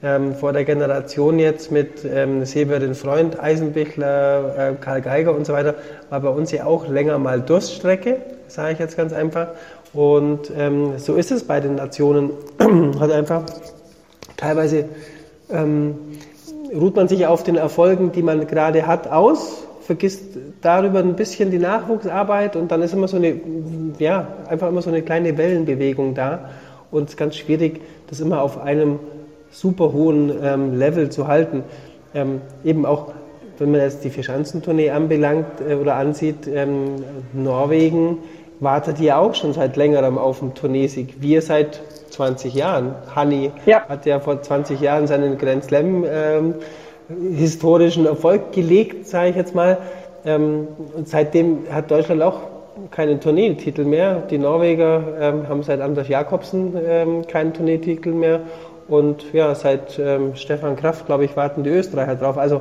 ähm, 0.04 0.34
vor 0.34 0.52
der 0.52 0.64
Generation 0.64 1.38
jetzt 1.38 1.72
mit 1.72 2.04
ähm, 2.04 2.44
Severin 2.44 2.94
Freund, 2.94 3.40
Eisenbichler, 3.42 4.72
äh, 4.72 4.74
Karl 4.78 5.00
Geiger 5.00 5.34
und 5.34 5.46
so 5.46 5.54
weiter, 5.54 5.74
war 6.10 6.20
bei 6.20 6.28
uns 6.28 6.52
ja 6.52 6.66
auch 6.66 6.86
länger 6.86 7.18
mal 7.18 7.40
Durststrecke, 7.40 8.18
sage 8.46 8.74
ich 8.74 8.78
jetzt 8.78 8.96
ganz 8.96 9.14
einfach. 9.14 9.48
Und 9.94 10.52
ähm, 10.56 10.98
so 10.98 11.14
ist 11.14 11.32
es 11.32 11.44
bei 11.44 11.60
den 11.60 11.76
Nationen 11.76 12.30
halt 13.00 13.12
einfach 13.12 13.44
teilweise 14.36 14.84
ähm, 15.50 15.94
ruht 16.74 16.96
man 16.96 17.08
sich 17.08 17.26
auf 17.26 17.42
den 17.42 17.56
Erfolgen, 17.56 18.12
die 18.12 18.22
man 18.22 18.46
gerade 18.46 18.86
hat, 18.86 19.08
aus, 19.08 19.64
vergisst 19.82 20.36
darüber 20.60 20.98
ein 20.98 21.16
bisschen 21.16 21.50
die 21.50 21.58
Nachwuchsarbeit 21.58 22.56
und 22.56 22.70
dann 22.70 22.82
ist 22.82 22.92
immer 22.92 23.08
so 23.08 23.16
eine, 23.16 23.40
ja, 23.98 24.26
einfach 24.48 24.68
immer 24.68 24.82
so 24.82 24.90
eine 24.90 25.02
kleine 25.02 25.38
Wellenbewegung 25.38 26.14
da 26.14 26.50
und 26.90 27.04
es 27.04 27.10
ist 27.10 27.16
ganz 27.16 27.36
schwierig, 27.36 27.80
das 28.08 28.20
immer 28.20 28.42
auf 28.42 28.60
einem 28.60 28.98
super 29.54 29.92
hohen 29.92 30.32
ähm, 30.42 30.78
Level 30.78 31.10
zu 31.10 31.28
halten. 31.28 31.62
Ähm, 32.14 32.40
eben 32.64 32.84
auch 32.84 33.12
wenn 33.58 33.70
man 33.70 33.80
jetzt 33.80 34.04
die 34.04 34.10
Vierschanzentournee 34.10 34.90
anbelangt 34.90 35.60
äh, 35.66 35.74
oder 35.74 35.94
ansieht, 35.94 36.48
ähm, 36.48 36.96
Norwegen 37.32 38.18
wartet 38.60 38.98
ja 38.98 39.18
auch 39.18 39.34
schon 39.34 39.52
seit 39.52 39.76
längerem 39.76 40.18
auf 40.18 40.42
einen 40.42 40.54
Tourneesieg. 40.54 41.16
Wir 41.20 41.42
seit 41.42 41.80
20 42.10 42.54
Jahren. 42.54 42.94
Hanni 43.14 43.52
ja. 43.66 43.86
hat 43.88 44.06
ja 44.06 44.20
vor 44.20 44.40
20 44.40 44.80
Jahren 44.80 45.06
seinen 45.06 45.38
Grand 45.38 45.64
Slam 45.64 46.04
ähm, 46.08 46.54
historischen 47.32 48.06
Erfolg 48.06 48.52
gelegt, 48.52 49.06
sage 49.06 49.30
ich 49.30 49.36
jetzt 49.36 49.54
mal. 49.54 49.78
Ähm, 50.24 50.68
und 50.96 51.08
seitdem 51.08 51.66
hat 51.70 51.90
Deutschland 51.90 52.22
auch 52.22 52.40
keinen 52.90 53.20
Tourneetitel 53.20 53.84
mehr. 53.84 54.22
Die 54.30 54.38
Norweger 54.38 55.02
ähm, 55.20 55.48
haben 55.48 55.62
seit 55.62 55.80
Anders 55.80 56.08
Jakobsen 56.08 56.76
ähm, 56.84 57.26
keinen 57.26 57.52
Tourneetitel 57.52 58.10
mehr. 58.10 58.40
Und 58.88 59.32
ja, 59.32 59.54
seit 59.54 59.98
ähm, 59.98 60.36
Stefan 60.36 60.76
Kraft, 60.76 61.06
glaube 61.06 61.24
ich, 61.24 61.36
warten 61.36 61.62
die 61.64 61.70
Österreicher 61.70 62.16
drauf. 62.16 62.38
Also, 62.38 62.60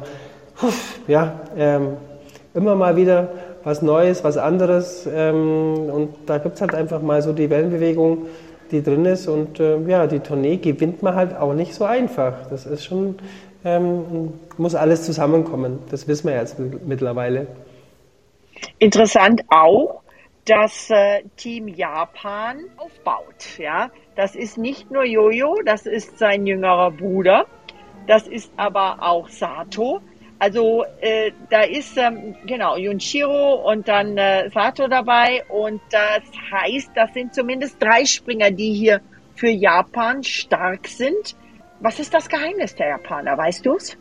ja, 1.08 1.42
ähm, 1.58 1.98
immer 2.54 2.76
mal 2.76 2.96
wieder 2.96 3.30
was 3.64 3.82
Neues, 3.82 4.24
was 4.24 4.38
anderes. 4.38 5.08
Ähm, 5.12 5.90
und 5.92 6.16
da 6.26 6.38
gibt 6.38 6.56
es 6.56 6.62
halt 6.62 6.76
einfach 6.76 7.02
mal 7.02 7.22
so 7.22 7.34
die 7.34 7.50
Wellenbewegung, 7.50 8.28
die 8.72 8.84
drin 8.84 9.06
ist. 9.06 9.28
Und 9.28 9.60
äh, 9.60 9.80
ja, 9.88 10.08
die 10.08 10.20
Tournee 10.20 10.58
gewinnt 10.58 11.02
man 11.02 11.16
halt 11.16 11.36
auch 11.36 11.54
nicht 11.54 11.74
so 11.74 11.86
einfach. 11.86 12.48
Das 12.50 12.66
ist 12.66 12.86
schon, 12.86 13.16
ähm, 13.64 14.34
muss 14.58 14.76
alles 14.76 15.04
zusammenkommen. 15.04 15.80
Das 15.90 16.08
wissen 16.08 16.28
wir 16.28 16.36
jetzt 16.36 16.58
mittlerweile. 16.60 17.48
Interessant 18.80 19.42
auch, 19.50 20.02
dass 20.46 20.90
äh, 20.90 21.24
Team 21.38 21.68
Japan 21.68 22.60
aufbaut. 22.78 23.58
Ja, 23.58 23.90
das 24.16 24.36
ist 24.36 24.58
nicht 24.58 24.92
nur 24.92 25.04
Jojo, 25.04 25.62
das 25.66 25.86
ist 25.86 26.18
sein 26.18 26.46
jüngerer 26.46 26.92
Bruder, 26.92 27.46
das 28.08 28.28
ist 28.28 28.52
aber 28.58 29.02
auch 29.02 29.30
Sato. 29.30 30.02
Also 30.40 30.84
äh, 31.00 31.32
da 31.50 31.62
ist 31.62 31.98
ähm, 31.98 32.36
genau 32.46 32.76
Junshiro 32.76 33.72
und 33.72 33.88
dann 33.88 34.18
äh, 34.18 34.50
Sato 34.50 34.88
dabei 34.88 35.44
und 35.48 35.82
das 35.90 36.24
heißt, 36.52 36.92
das 36.96 37.14
sind 37.14 37.34
zumindest 37.34 37.82
drei 37.82 38.04
Springer, 38.04 38.52
die 38.52 38.74
hier 38.74 39.02
für 39.36 39.50
Japan 39.50 40.22
stark 40.24 40.88
sind. 40.88 41.36
Was 41.80 42.00
ist 42.00 42.14
das 42.14 42.28
Geheimnis 42.28 42.76
der 42.76 42.90
Japaner? 42.90 43.38
Weißt 43.38 43.66
du 43.66 43.76
es? 43.76 43.98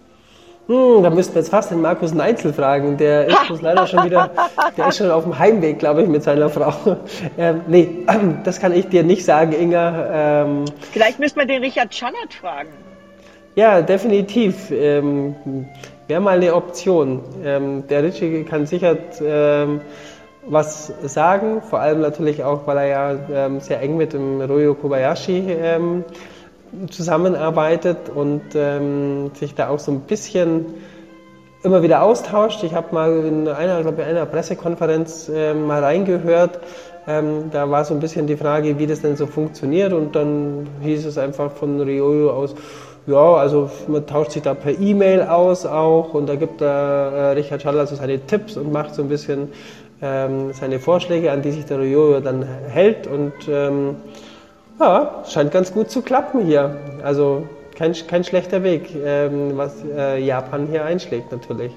Hm, 0.69 1.03
da 1.03 1.11
müssten 1.11 1.35
wir 1.35 1.43
jetzt 1.43 1.51
fast 1.51 1.71
den 1.73 1.81
Markus 1.81 2.15
Neitzel 2.15 2.53
fragen. 2.53 2.97
Der 2.97 3.27
ist 3.27 3.47
bloß 3.47 3.63
leider 3.63 3.87
schon 3.87 4.05
wieder, 4.05 4.31
der 4.77 4.89
ist 4.89 4.99
schon 4.99 5.11
auf 5.11 5.25
dem 5.25 5.39
Heimweg, 5.39 5.81
glaube 5.81 6.03
ich, 6.03 6.09
mit 6.09 6.23
seiner 6.23 6.49
Frau. 6.49 6.73
Ähm, 7.39 7.63
nee, 7.67 8.05
das 8.45 8.61
kann 8.61 8.73
ich 8.73 8.89
dir 8.89 9.03
nicht 9.03 9.25
sagen, 9.25 9.53
Inga. 9.53 10.43
Ähm, 10.45 10.65
Vielleicht 10.93 11.19
müssen 11.19 11.39
wir 11.39 11.47
den 11.47 11.63
Richard 11.63 11.95
Schannert 11.95 12.35
fragen. 12.41 12.71
Ja, 13.55 13.83
definitiv. 13.83 14.71
Ähm, 14.71 15.67
Wäre 16.09 16.21
mal 16.21 16.37
eine 16.37 16.55
Option. 16.55 17.21
Ähm, 17.45 17.87
der 17.89 18.03
Richie 18.03 18.45
kann 18.45 18.67
sicher 18.67 18.97
ähm, 19.25 19.81
was 20.45 20.93
sagen, 21.03 21.63
vor 21.63 21.79
allem 21.81 22.01
natürlich 22.01 22.43
auch, 22.43 22.67
weil 22.67 22.79
er 22.79 22.87
ja 22.87 23.19
ähm, 23.33 23.61
sehr 23.61 23.81
eng 23.81 23.97
mit 23.97 24.13
dem 24.13 24.41
Ryo 24.41 24.75
Kobayashi 24.75 25.47
ähm, 25.49 26.05
zusammenarbeitet 26.91 28.09
und 28.15 28.43
ähm, 28.55 29.31
sich 29.35 29.55
da 29.55 29.69
auch 29.69 29.79
so 29.79 29.93
ein 29.93 30.01
bisschen 30.01 30.67
immer 31.63 31.83
wieder 31.83 32.03
austauscht. 32.03 32.63
Ich 32.65 32.75
habe 32.75 32.95
mal 32.95 33.25
in 33.25 33.49
einer, 33.49 33.83
glaube 33.83 34.03
ich, 34.03 34.09
einer 34.09 34.27
Pressekonferenz 34.27 35.29
äh, 35.29 35.55
mal 35.55 35.83
reingehört. 35.83 36.61
Ähm, 37.07 37.51
da 37.51 37.69
war 37.71 37.85
so 37.85 37.95
ein 37.95 38.01
bisschen 38.01 38.27
die 38.27 38.37
Frage, 38.37 38.79
wie 38.79 38.87
das 38.87 39.01
denn 39.03 39.17
so 39.17 39.27
funktioniert 39.27 39.93
und 39.93 40.15
dann 40.15 40.69
hieß 40.83 41.05
es 41.07 41.19
einfach 41.19 41.51
von 41.51 41.81
Ryoyo 41.81 42.31
aus, 42.31 42.55
ja, 43.07 43.35
also 43.35 43.69
man 43.89 44.07
tauscht 44.07 44.31
sich 44.31 44.43
da 44.43 44.55
per 44.55 44.79
E-Mail 44.79 45.23
aus 45.23 45.67
auch 45.67 46.15
und 46.15 46.29
da 46.29 46.37
gibt 46.37 46.61
der 46.61 46.69
äh, 46.69 47.31
Richard 47.33 47.63
Schaller 47.63 47.87
so 47.89 47.97
seine 47.97 48.21
Tipps 48.21 48.57
und 48.57 48.71
macht 48.71 48.95
so 48.95 49.03
ein 49.03 49.09
bisschen 49.09 49.49
ähm, 50.01 50.53
seine 50.53 50.79
Vorschläge, 50.79 51.33
an 51.33 51.43
die 51.43 51.51
sich 51.51 51.65
der 51.65 51.81
Ryoyo 51.81 52.21
dann 52.21 52.45
hält 52.45 53.09
und 53.09 53.33
ähm, 53.49 53.97
ja, 54.83 55.23
scheint 55.29 55.53
ganz 55.53 55.73
gut 55.73 55.91
zu 55.91 56.03
klappen 56.03 56.45
hier. 56.45 56.77
Also 57.03 57.47
kein, 57.77 57.93
kein 58.07 58.25
schlechter 58.25 58.63
Weg, 58.63 58.95
ähm, 58.95 59.57
was 59.57 59.85
äh, 59.85 60.19
Japan 60.19 60.67
hier 60.67 60.85
einschlägt 60.85 61.33
natürlich. 61.33 61.73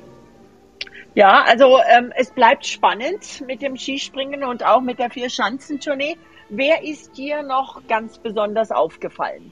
Ja, 1.13 1.45
also 1.47 1.79
ähm, 1.95 2.11
es 2.17 2.31
bleibt 2.31 2.65
spannend 2.65 3.41
mit 3.47 3.61
dem 3.61 3.77
Skispringen 3.77 4.43
und 4.43 4.65
auch 4.65 4.81
mit 4.81 4.99
der 4.99 5.09
Vier-Schanzentournee. 5.09 6.17
Wer 6.49 6.83
ist 6.83 7.17
dir 7.17 7.41
noch 7.41 7.87
ganz 7.87 8.17
besonders 8.17 8.71
aufgefallen? 8.71 9.51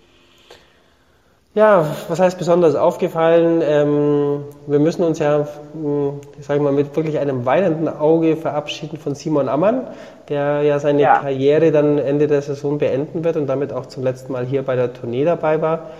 Ja, 1.55 1.85
was 2.07 2.19
heißt 2.19 2.39
besonders 2.39 2.73
aufgefallen? 2.73 3.61
Ähm, 3.63 4.43
wir 4.65 4.79
müssen 4.79 5.03
uns 5.03 5.19
ja, 5.19 5.47
hm, 5.73 6.19
ich 6.39 6.45
sage 6.45 6.59
mal, 6.59 6.71
mit 6.71 6.95
wirklich 6.95 7.19
einem 7.19 7.45
weinenden 7.45 7.87
Auge 7.87 8.35
verabschieden 8.35 8.97
von 8.97 9.13
Simon 9.13 9.47
Ammann, 9.47 9.85
der 10.29 10.63
ja 10.63 10.79
seine 10.79 11.03
ja. 11.03 11.19
Karriere 11.19 11.71
dann 11.71 11.99
Ende 11.99 12.25
der 12.25 12.41
Saison 12.41 12.79
beenden 12.79 13.23
wird 13.23 13.37
und 13.37 13.45
damit 13.45 13.71
auch 13.71 13.85
zum 13.85 14.03
letzten 14.03 14.33
Mal 14.33 14.45
hier 14.47 14.63
bei 14.63 14.75
der 14.75 14.93
Tournee 14.93 15.25
dabei 15.25 15.61
war. 15.61 15.91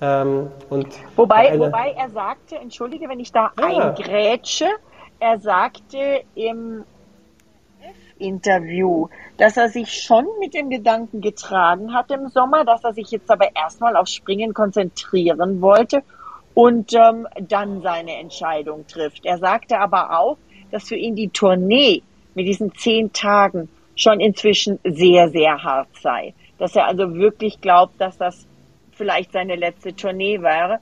Ähm, 0.00 0.46
und 0.70 0.86
wobei, 1.16 1.58
wobei 1.58 1.94
er 1.98 2.08
sagte, 2.10 2.56
entschuldige, 2.56 3.08
wenn 3.08 3.18
ich 3.18 3.32
da 3.32 3.50
ah. 3.56 3.64
eingrätsche, 3.64 4.66
er 5.18 5.40
sagte 5.40 6.22
im 6.36 6.84
Interview, 8.20 9.08
dass 9.36 9.56
er 9.56 9.68
sich 9.68 9.92
schon 9.92 10.26
mit 10.38 10.54
dem 10.54 10.70
Gedanken 10.70 11.20
getragen 11.20 11.94
hat 11.94 12.10
im 12.10 12.28
Sommer, 12.28 12.64
dass 12.64 12.84
er 12.84 12.92
sich 12.92 13.10
jetzt 13.10 13.30
aber 13.30 13.54
erstmal 13.56 13.96
auf 13.96 14.06
Springen 14.06 14.54
konzentrieren 14.54 15.60
wollte 15.60 16.02
und 16.54 16.92
ähm, 16.94 17.26
dann 17.48 17.82
seine 17.82 18.16
Entscheidung 18.16 18.86
trifft. 18.86 19.24
Er 19.24 19.38
sagte 19.38 19.78
aber 19.78 20.18
auch, 20.18 20.36
dass 20.70 20.88
für 20.88 20.96
ihn 20.96 21.16
die 21.16 21.28
Tournee 21.28 22.02
mit 22.34 22.46
diesen 22.46 22.74
zehn 22.74 23.12
Tagen 23.12 23.68
schon 23.96 24.20
inzwischen 24.20 24.78
sehr, 24.84 25.28
sehr 25.30 25.62
hart 25.62 25.88
sei. 26.00 26.34
Dass 26.58 26.76
er 26.76 26.86
also 26.86 27.14
wirklich 27.14 27.60
glaubt, 27.60 28.00
dass 28.00 28.16
das 28.18 28.46
vielleicht 28.92 29.32
seine 29.32 29.56
letzte 29.56 29.94
Tournee 29.94 30.40
wäre 30.42 30.78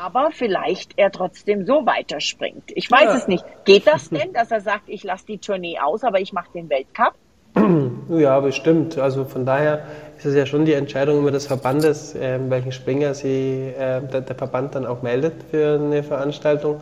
aber 0.00 0.30
vielleicht 0.32 0.92
er 0.96 1.10
trotzdem 1.10 1.66
so 1.66 1.84
weiterspringt. 1.84 2.64
Ich 2.74 2.90
weiß 2.90 3.04
ja. 3.04 3.16
es 3.16 3.28
nicht. 3.28 3.44
Geht 3.64 3.86
das 3.86 4.08
denn, 4.10 4.32
dass 4.32 4.50
er 4.50 4.60
sagt, 4.60 4.84
ich 4.88 5.04
lasse 5.04 5.26
die 5.26 5.38
Tournee 5.38 5.78
aus, 5.78 6.04
aber 6.04 6.20
ich 6.20 6.32
mache 6.32 6.50
den 6.54 6.68
Weltcup? 6.70 7.14
Ja, 8.08 8.40
bestimmt. 8.40 8.98
Also 8.98 9.24
von 9.24 9.46
daher 9.46 9.84
ist 10.18 10.24
es 10.24 10.34
ja 10.34 10.44
schon 10.44 10.64
die 10.64 10.72
Entscheidung 10.72 11.20
über 11.20 11.30
des 11.30 11.46
Verbandes, 11.46 12.14
äh, 12.16 12.40
welchen 12.48 12.72
Springer 12.72 13.14
sie, 13.14 13.72
äh, 13.78 14.00
der, 14.00 14.22
der, 14.22 14.34
Verband 14.34 14.74
dann 14.74 14.84
auch 14.84 15.02
meldet 15.02 15.34
für 15.48 15.78
eine 15.80 16.02
Veranstaltung. 16.02 16.80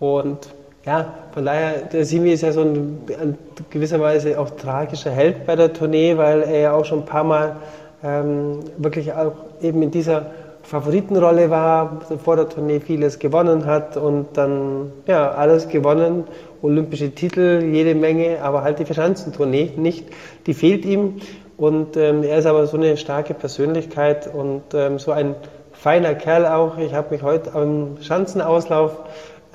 Und 0.00 0.48
ja, 0.84 1.14
von 1.32 1.44
daher, 1.44 1.82
der 1.82 2.04
Simi 2.04 2.32
ist 2.32 2.42
ja 2.42 2.50
so 2.50 2.62
ein, 2.62 2.98
ein 3.20 3.38
gewisser 3.70 4.00
Weise 4.00 4.40
auch 4.40 4.50
tragischer 4.50 5.12
Held 5.12 5.46
bei 5.46 5.54
der 5.54 5.72
Tournee, 5.72 6.16
weil 6.16 6.42
er 6.42 6.58
ja 6.58 6.72
auch 6.72 6.84
schon 6.84 7.00
ein 7.00 7.06
paar 7.06 7.24
Mal 7.24 7.56
ähm, 8.02 8.58
wirklich 8.76 9.12
auch 9.12 9.34
eben 9.62 9.82
in 9.82 9.92
dieser 9.92 10.26
Favoritenrolle 10.66 11.48
war, 11.48 12.00
vor 12.24 12.34
der 12.34 12.48
Tournee 12.48 12.80
vieles 12.80 13.20
gewonnen 13.20 13.66
hat 13.66 13.96
und 13.96 14.36
dann 14.36 14.90
ja 15.06 15.30
alles 15.30 15.68
gewonnen, 15.68 16.24
olympische 16.60 17.12
Titel, 17.12 17.62
jede 17.62 17.94
Menge, 17.94 18.42
aber 18.42 18.62
halt 18.62 18.80
die 18.80 18.84
Verschanzentournee 18.84 19.70
nicht, 19.76 20.08
die 20.46 20.54
fehlt 20.54 20.84
ihm 20.84 21.20
und 21.56 21.96
ähm, 21.96 22.24
er 22.24 22.38
ist 22.38 22.46
aber 22.46 22.66
so 22.66 22.76
eine 22.76 22.96
starke 22.96 23.32
Persönlichkeit 23.32 24.28
und 24.32 24.62
ähm, 24.74 24.98
so 24.98 25.12
ein 25.12 25.36
feiner 25.72 26.14
Kerl 26.14 26.46
auch. 26.46 26.78
Ich 26.78 26.94
habe 26.94 27.14
mich 27.14 27.22
heute 27.22 27.54
am 27.54 27.98
Schanzenauslauf 28.00 28.98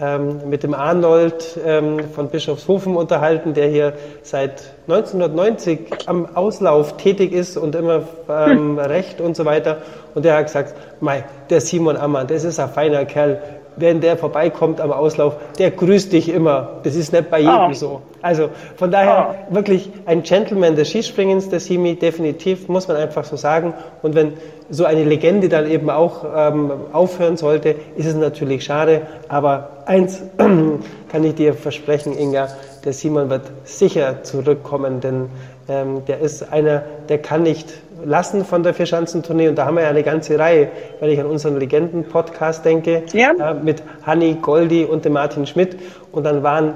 ähm, 0.01 0.49
mit 0.49 0.63
dem 0.63 0.73
Arnold 0.73 1.59
ähm, 1.63 2.09
von 2.13 2.29
Bischofshofen 2.29 2.95
unterhalten, 2.95 3.53
der 3.53 3.67
hier 3.67 3.93
seit 4.23 4.73
1990 4.87 6.07
am 6.07 6.35
Auslauf 6.35 6.97
tätig 6.97 7.31
ist 7.31 7.55
und 7.55 7.75
immer 7.75 8.03
ähm, 8.27 8.79
Recht 8.79 9.21
und 9.21 9.35
so 9.35 9.45
weiter. 9.45 9.77
Und 10.15 10.25
der 10.25 10.37
hat 10.37 10.45
gesagt, 10.45 10.73
Mei, 11.01 11.23
der 11.49 11.61
Simon 11.61 11.97
Ammann, 11.97 12.27
das 12.27 12.43
ist 12.43 12.59
ein 12.59 12.69
feiner 12.69 13.05
Kerl. 13.05 13.41
Wenn 13.75 14.01
der 14.01 14.17
vorbeikommt 14.17 14.81
am 14.81 14.91
Auslauf, 14.91 15.35
der 15.57 15.71
grüßt 15.71 16.11
dich 16.11 16.29
immer. 16.29 16.79
Das 16.83 16.95
ist 16.95 17.13
nicht 17.13 17.29
bei 17.29 17.39
jedem 17.39 17.69
oh. 17.69 17.73
so. 17.73 18.01
Also 18.21 18.49
von 18.75 18.91
daher 18.91 19.35
oh. 19.49 19.55
wirklich 19.55 19.89
ein 20.05 20.23
Gentleman 20.23 20.75
des 20.75 20.89
Skispringens, 20.89 21.49
der 21.49 21.59
Simi, 21.59 21.95
definitiv, 21.95 22.67
muss 22.67 22.87
man 22.87 22.97
einfach 22.97 23.23
so 23.23 23.35
sagen. 23.35 23.73
Und 24.01 24.15
wenn 24.15 24.33
so 24.69 24.85
eine 24.85 25.03
Legende 25.03 25.49
dann 25.49 25.69
eben 25.69 25.89
auch 25.89 26.25
ähm, 26.35 26.71
aufhören 26.93 27.37
sollte, 27.37 27.75
ist 27.95 28.05
es 28.05 28.15
natürlich 28.15 28.63
schade. 28.63 29.01
Aber 29.27 29.83
eins 29.85 30.21
kann 30.37 31.23
ich 31.23 31.35
dir 31.35 31.53
versprechen, 31.53 32.17
Inga, 32.17 32.47
der 32.85 32.93
Simon 32.93 33.29
wird 33.29 33.43
sicher 33.63 34.23
zurückkommen, 34.23 35.01
denn 35.01 35.29
ähm, 35.71 36.03
der 36.05 36.19
ist 36.19 36.51
einer, 36.51 36.83
der 37.07 37.19
kann 37.19 37.43
nicht 37.43 37.73
lassen 38.03 38.43
von 38.43 38.63
der 38.63 38.73
Vierschanzentournee 38.73 39.47
und 39.47 39.55
da 39.55 39.65
haben 39.65 39.75
wir 39.75 39.83
ja 39.83 39.89
eine 39.89 40.03
ganze 40.03 40.37
Reihe, 40.37 40.67
wenn 40.99 41.09
ich 41.09 41.19
an 41.19 41.27
unseren 41.27 41.57
Legenden-Podcast 41.57 42.65
denke, 42.65 43.03
ja. 43.13 43.31
äh, 43.31 43.53
mit 43.53 43.81
Hanni 44.05 44.37
Goldi 44.41 44.83
und 44.83 45.05
dem 45.05 45.13
Martin 45.13 45.45
Schmidt 45.45 45.77
und 46.11 46.25
dann 46.25 46.43
waren 46.43 46.73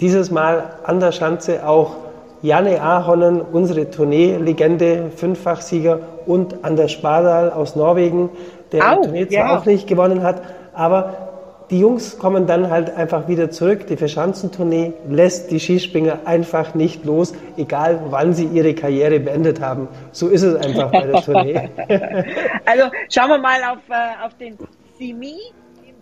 dieses 0.00 0.30
Mal 0.30 0.70
an 0.84 1.00
der 1.00 1.12
Schanze 1.12 1.68
auch 1.68 1.96
Janne 2.40 2.80
Ahonen, 2.80 3.40
unsere 3.40 3.90
Tournee-Legende, 3.90 5.10
Fünffachsieger 5.14 5.98
und 6.26 6.56
Anders 6.62 6.92
Spardal 6.92 7.50
aus 7.50 7.76
Norwegen, 7.76 8.30
der 8.72 8.80
die 8.80 9.02
Tournee 9.02 9.28
zwar 9.28 9.38
ja. 9.38 9.58
auch 9.58 9.64
nicht 9.66 9.86
gewonnen 9.86 10.22
hat, 10.22 10.42
aber 10.72 11.23
die 11.74 11.80
Jungs 11.80 12.20
kommen 12.20 12.46
dann 12.46 12.70
halt 12.70 12.94
einfach 12.94 13.26
wieder 13.26 13.50
zurück. 13.50 13.88
Die 13.88 13.96
Verschanzentournee 13.96 14.92
lässt 15.08 15.50
die 15.50 15.58
Skispringer 15.58 16.20
einfach 16.24 16.76
nicht 16.76 17.04
los, 17.04 17.34
egal 17.56 18.00
wann 18.10 18.32
sie 18.32 18.44
ihre 18.44 18.76
Karriere 18.76 19.18
beendet 19.18 19.60
haben. 19.60 19.88
So 20.12 20.28
ist 20.28 20.42
es 20.42 20.54
einfach 20.54 20.92
bei 20.92 21.04
der 21.04 21.20
Tournee. 21.20 21.68
also 22.64 22.84
schauen 23.10 23.28
wir 23.28 23.38
mal 23.38 23.60
auf, 23.64 23.80
äh, 23.88 24.24
auf 24.24 24.36
den 24.36 24.56
Simi. 24.96 25.34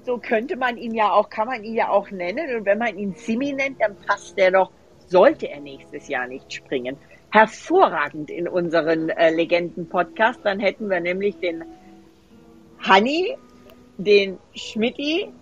So 0.05 0.19
könnte 0.19 0.57
man 0.57 0.77
ihn 0.77 0.93
ja 0.93 1.11
auch, 1.11 1.31
kann 1.31 1.47
man 1.49 1.65
ihn 1.65 1.73
ja 1.73 1.89
auch 1.89 2.11
nennen. 2.11 2.55
Und 2.55 2.67
wenn 2.67 2.77
man 2.77 2.99
ihn 2.99 3.15
Simi 3.15 3.55
nennt, 3.55 3.81
dann 3.81 3.97
passt 4.07 4.37
der 4.37 4.51
doch, 4.51 4.71
sollte 5.07 5.49
er 5.49 5.61
nächstes 5.61 6.07
Jahr 6.07 6.27
nicht 6.27 6.53
springen, 6.53 6.99
hervorragend 7.31 8.31
in 8.31 8.47
unseren 8.47 9.09
äh, 9.09 9.31
Legenden-Podcast. 9.31 10.41
Dann 10.43 10.61
hätten 10.61 10.91
wir 10.91 11.01
nämlich 11.01 11.39
den 11.39 11.65
Hanni, 12.79 13.39
den 13.97 14.37
Schmidti, 14.55 15.33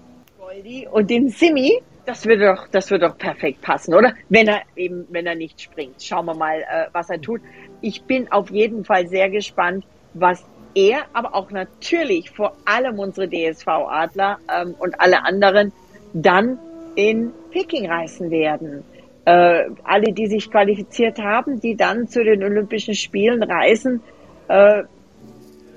Goldi 0.51 0.89
und 0.91 1.11
den 1.11 1.29
Simi. 1.29 1.81
Das 2.07 2.27
würde 2.27 2.47
doch, 2.47 2.67
das 2.69 2.91
würde 2.91 3.09
doch 3.09 3.19
perfekt 3.19 3.61
passen, 3.61 3.95
oder? 3.95 4.15
Wenn 4.29 4.49
er 4.49 4.63
eben, 4.75 5.07
wenn 5.11 5.27
er 5.27 5.37
nicht 5.37 5.61
springt. 5.61 6.03
Schauen 6.03 6.27
wir 6.27 6.35
mal, 6.35 6.61
äh, 6.61 6.87
was 6.93 7.09
er 7.09 7.21
tut. 7.21 7.41
Ich 7.83 8.03
bin 8.03 8.33
auf 8.33 8.51
jeden 8.51 8.85
Fall 8.85 9.07
sehr 9.07 9.31
gespannt, 9.31 9.85
was 10.15 10.45
er, 10.75 11.03
aber 11.13 11.35
auch 11.35 11.51
natürlich 11.51 12.31
vor 12.31 12.57
allem 12.65 12.99
unsere 12.99 13.29
DSV-Adler 13.29 14.39
ähm, 14.53 14.75
und 14.79 15.01
alle 15.01 15.25
anderen 15.25 15.73
dann 16.15 16.59
in 16.97 17.31
Peking 17.53 17.89
reisen 17.89 18.31
werden. 18.31 18.83
Äh, 19.27 19.67
alle, 19.85 20.13
die 20.13 20.27
sich 20.27 20.51
qualifiziert 20.51 21.21
haben, 21.21 21.61
die 21.61 21.77
dann 21.77 22.09
zu 22.09 22.25
den 22.25 22.43
Olympischen 22.43 22.95
Spielen 22.95 23.43
reisen. 23.45 24.03
Äh, 24.49 24.83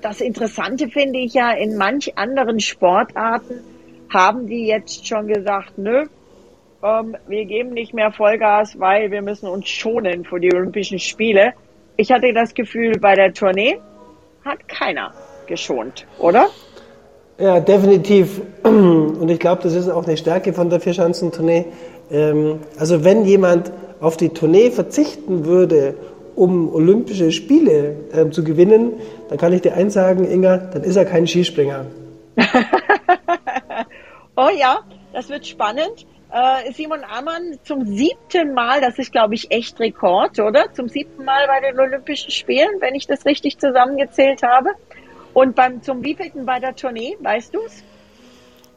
das 0.00 0.20
Interessante 0.20 0.88
finde 0.88 1.20
ich 1.20 1.34
ja, 1.34 1.52
in 1.52 1.76
manch 1.76 2.18
anderen 2.18 2.58
Sportarten 2.58 3.73
haben 4.14 4.46
die 4.46 4.66
jetzt 4.66 5.06
schon 5.06 5.26
gesagt, 5.26 5.76
nö, 5.76 6.06
ähm, 6.82 7.16
wir 7.26 7.44
geben 7.44 7.70
nicht 7.70 7.92
mehr 7.94 8.12
Vollgas, 8.12 8.78
weil 8.78 9.10
wir 9.10 9.22
müssen 9.22 9.48
uns 9.48 9.68
schonen 9.68 10.24
für 10.24 10.38
die 10.38 10.54
Olympischen 10.54 10.98
Spiele. 10.98 11.52
Ich 11.96 12.12
hatte 12.12 12.32
das 12.32 12.54
Gefühl, 12.54 12.98
bei 12.98 13.14
der 13.14 13.32
Tournee 13.32 13.78
hat 14.44 14.68
keiner 14.68 15.12
geschont, 15.46 16.06
oder? 16.18 16.48
Ja, 17.38 17.60
definitiv. 17.60 18.40
Und 18.62 19.28
ich 19.28 19.38
glaube, 19.38 19.62
das 19.62 19.74
ist 19.74 19.88
auch 19.88 20.06
eine 20.06 20.16
Stärke 20.16 20.52
von 20.52 20.70
der 20.70 20.80
Vierschanzentournee. 20.80 21.66
Ähm, 22.10 22.60
also 22.78 23.04
wenn 23.04 23.24
jemand 23.24 23.72
auf 24.00 24.16
die 24.16 24.28
Tournee 24.28 24.70
verzichten 24.70 25.44
würde, 25.44 25.94
um 26.36 26.72
Olympische 26.72 27.32
Spiele 27.32 27.96
äh, 28.12 28.28
zu 28.30 28.44
gewinnen, 28.44 28.94
dann 29.28 29.38
kann 29.38 29.52
ich 29.52 29.62
dir 29.62 29.74
eins 29.74 29.94
sagen, 29.94 30.30
Inga, 30.30 30.58
dann 30.58 30.82
ist 30.82 30.96
er 30.96 31.04
kein 31.04 31.26
Skispringer. 31.26 31.86
oh 34.36 34.50
ja, 34.50 34.80
das 35.12 35.28
wird 35.28 35.46
spannend. 35.46 36.06
Äh, 36.32 36.72
Simon 36.72 37.04
Ammann 37.04 37.58
zum 37.62 37.84
siebten 37.86 38.54
Mal, 38.54 38.80
das 38.80 38.98
ist 38.98 39.12
glaube 39.12 39.34
ich 39.34 39.50
echt 39.50 39.78
Rekord, 39.78 40.38
oder? 40.40 40.72
Zum 40.72 40.88
siebten 40.88 41.24
Mal 41.24 41.46
bei 41.46 41.60
den 41.60 41.78
Olympischen 41.78 42.30
Spielen, 42.30 42.80
wenn 42.80 42.94
ich 42.94 43.06
das 43.06 43.24
richtig 43.24 43.58
zusammengezählt 43.58 44.42
habe. 44.42 44.70
Und 45.32 45.54
beim 45.56 45.82
zum 45.82 46.04
wievielten 46.04 46.46
bei 46.46 46.60
der 46.60 46.74
Tournee, 46.74 47.16
weißt 47.20 47.54
du's? 47.54 47.82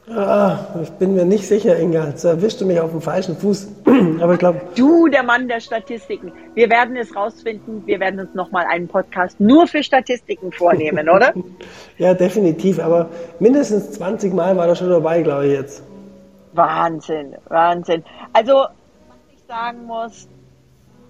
Ah, 0.09 0.59
ich 0.81 0.89
bin 0.91 1.15
mir 1.15 1.25
nicht 1.25 1.45
sicher, 1.45 1.77
Inga. 1.77 2.07
Jetzt 2.07 2.23
erwischst 2.23 2.61
du 2.61 2.65
mich 2.65 2.79
auf 2.79 2.91
dem 2.91 3.01
falschen 3.01 3.35
Fuß. 3.35 3.67
Aber 4.21 4.33
ich 4.33 4.39
glaube. 4.39 4.61
Du, 4.73 5.09
der 5.09 5.23
Mann 5.23 5.49
der 5.49 5.59
Statistiken. 5.59 6.31
Wir 6.53 6.69
werden 6.69 6.95
es 6.95 7.13
rausfinden. 7.13 7.85
Wir 7.85 7.99
werden 7.99 8.21
uns 8.21 8.33
nochmal 8.33 8.65
einen 8.69 8.87
Podcast 8.87 9.37
nur 9.41 9.67
für 9.67 9.83
Statistiken 9.83 10.53
vornehmen, 10.53 11.09
oder? 11.09 11.33
ja, 11.97 12.13
definitiv. 12.13 12.79
Aber 12.79 13.09
mindestens 13.39 13.91
20 13.91 14.33
Mal 14.33 14.55
war 14.55 14.67
er 14.67 14.75
schon 14.75 14.89
dabei, 14.89 15.21
glaube 15.23 15.47
ich 15.47 15.53
jetzt. 15.53 15.83
Wahnsinn, 16.53 17.35
Wahnsinn. 17.49 18.03
Also, 18.31 18.53
was 18.53 19.17
ich 19.33 19.43
sagen 19.45 19.85
muss, 19.85 20.29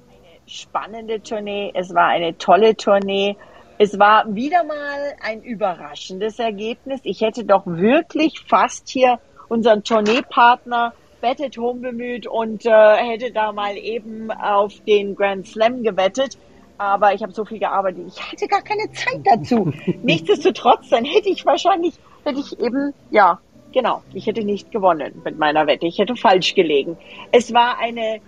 eine 0.10 0.42
spannende 0.48 1.22
Tournee. 1.22 1.72
Es 1.76 1.94
war 1.94 2.08
eine 2.08 2.36
tolle 2.40 2.76
Tournee. 2.76 3.38
Es 3.80 4.00
war 4.00 4.34
wieder 4.34 4.63
mal 4.63 5.13
ein 5.22 5.44
überraschendes 5.44 6.40
Ergebnis. 6.40 7.00
Ich 7.04 7.22
hätte 7.22 7.46
doch 7.46 7.63
wirklich 7.68 8.40
fast 8.48 8.90
hier 8.90 9.20
unseren 9.50 9.84
Tourneepartner 9.84 10.94
Bet 11.22 11.42
at 11.42 11.58
Home 11.58 11.82
bemüht 11.82 12.26
und 12.26 12.66
äh, 12.66 12.96
hätte 12.96 13.32
da 13.32 13.52
mal 13.52 13.78
eben 13.78 14.32
auf 14.32 14.74
den 14.88 15.16
Grand 15.16 15.48
Slam 15.48 15.84
gewettet. 15.84 16.38
Aber 16.80 17.13
ich 17.13 17.22
habe 17.22 17.34
so 17.34 17.46
viel 17.46 17.60
gearbeitet, 17.60 18.06
ich 18.08 18.32
hatte 18.32 18.48
gar 18.48 18.62
keine 18.62 18.92
Zeit 18.92 19.22
dazu. 19.24 19.72
Nichtsdestotrotz, 20.04 20.90
dann 20.90 21.06
hätte 21.06 21.30
ich 21.30 21.46
wahrscheinlich, 21.46 21.96
hätte 22.24 22.40
ich 22.40 22.60
eben, 22.60 22.94
ja, 23.12 23.40
genau, 23.74 24.02
ich 24.13 24.26
hätte 24.26 24.44
nicht 24.44 24.72
gewonnen 24.72 25.22
mit 25.24 25.38
meiner 25.38 25.68
Wette. 25.68 25.86
Ich 25.86 26.00
hätte 26.00 26.16
falsch 26.16 26.56
gelegen. 26.56 26.98
Es 27.32 27.54
war 27.54 27.80
eine 27.80 28.22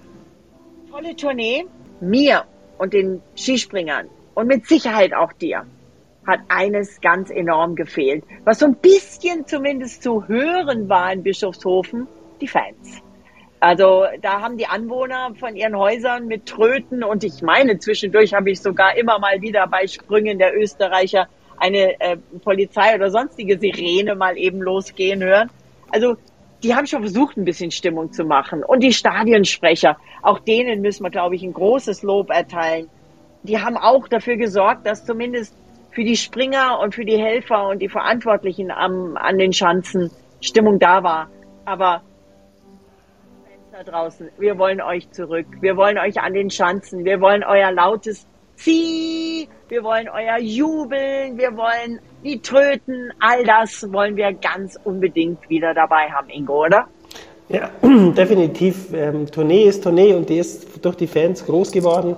tolle 0.91 1.15
Tournee. 1.15 1.65
Mir 2.01 2.45
und 2.77 2.93
den 2.93 3.21
Skispringern 3.35 4.09
und 4.39 4.47
mit 4.47 4.67
Sicherheit 4.67 5.13
auch 5.13 5.33
dir 5.33 5.65
hat 6.25 6.39
eines 6.47 7.01
ganz 7.01 7.29
enorm 7.29 7.75
gefehlt, 7.75 8.23
was 8.45 8.59
so 8.59 8.67
ein 8.67 8.75
bisschen 8.75 9.45
zumindest 9.47 10.01
zu 10.01 10.27
hören 10.27 10.87
war 10.87 11.11
in 11.11 11.23
Bischofshofen, 11.23 12.07
die 12.39 12.47
Fans. 12.47 13.01
Also 13.59 14.05
da 14.21 14.39
haben 14.39 14.57
die 14.57 14.67
Anwohner 14.67 15.33
von 15.37 15.57
ihren 15.57 15.75
Häusern 15.77 16.27
mit 16.27 16.45
Tröten 16.45 17.03
und 17.03 17.25
ich 17.25 17.41
meine, 17.41 17.79
zwischendurch 17.79 18.33
habe 18.33 18.51
ich 18.51 18.61
sogar 18.61 18.95
immer 18.95 19.19
mal 19.19 19.41
wieder 19.41 19.67
bei 19.67 19.87
Sprüngen 19.87 20.37
der 20.37 20.57
Österreicher 20.57 21.27
eine 21.57 21.99
äh, 21.99 22.15
Polizei 22.41 22.95
oder 22.95 23.11
sonstige 23.11 23.59
Sirene 23.59 24.15
mal 24.15 24.37
eben 24.37 24.61
losgehen 24.61 25.21
hören. 25.21 25.49
Also 25.91 26.15
die 26.63 26.75
haben 26.75 26.87
schon 26.87 27.01
versucht, 27.01 27.35
ein 27.35 27.43
bisschen 27.43 27.71
Stimmung 27.71 28.13
zu 28.13 28.23
machen. 28.23 28.63
Und 28.63 28.81
die 28.81 28.93
Stadionsprecher, 28.93 29.97
auch 30.21 30.39
denen 30.39 30.81
müssen 30.81 31.03
wir, 31.03 31.09
glaube 31.09 31.35
ich, 31.35 31.43
ein 31.43 31.53
großes 31.53 32.03
Lob 32.03 32.29
erteilen 32.29 32.89
die 33.43 33.59
haben 33.59 33.77
auch 33.77 34.07
dafür 34.07 34.37
gesorgt, 34.37 34.85
dass 34.85 35.05
zumindest 35.05 35.55
für 35.91 36.03
die 36.03 36.17
Springer 36.17 36.79
und 36.79 36.95
für 36.95 37.05
die 37.05 37.17
Helfer 37.17 37.67
und 37.67 37.79
die 37.79 37.89
Verantwortlichen 37.89 38.71
am, 38.71 39.17
an 39.17 39.37
den 39.37 39.53
Schanzen 39.53 40.11
Stimmung 40.41 40.79
da 40.79 41.03
war. 41.03 41.29
Aber 41.65 42.01
da 43.71 43.83
draußen, 43.83 44.29
wir 44.37 44.57
wollen 44.57 44.81
euch 44.81 45.09
zurück. 45.11 45.45
Wir 45.61 45.77
wollen 45.77 45.97
euch 45.97 46.19
an 46.19 46.33
den 46.33 46.49
Schanzen. 46.49 47.05
Wir 47.05 47.21
wollen 47.21 47.43
euer 47.43 47.71
lautes 47.71 48.25
Zieh. 48.55 49.47
Wir 49.67 49.83
wollen 49.83 50.09
euer 50.09 50.37
Jubeln. 50.39 51.37
Wir 51.37 51.55
wollen 51.55 51.99
die 52.23 52.41
Tröten. 52.41 53.11
All 53.19 53.43
das 53.43 53.91
wollen 53.91 54.15
wir 54.15 54.33
ganz 54.33 54.77
unbedingt 54.83 55.49
wieder 55.49 55.73
dabei 55.73 56.09
haben, 56.09 56.29
Ingo, 56.29 56.65
oder? 56.65 56.87
Ja, 57.47 57.69
definitiv. 57.81 58.93
Ähm, 58.93 59.29
Tournee 59.31 59.63
ist 59.63 59.83
Tournee 59.83 60.13
und 60.13 60.29
die 60.29 60.37
ist 60.37 60.85
durch 60.85 60.95
die 60.95 61.07
Fans 61.07 61.45
groß 61.45 61.71
geworden 61.71 62.15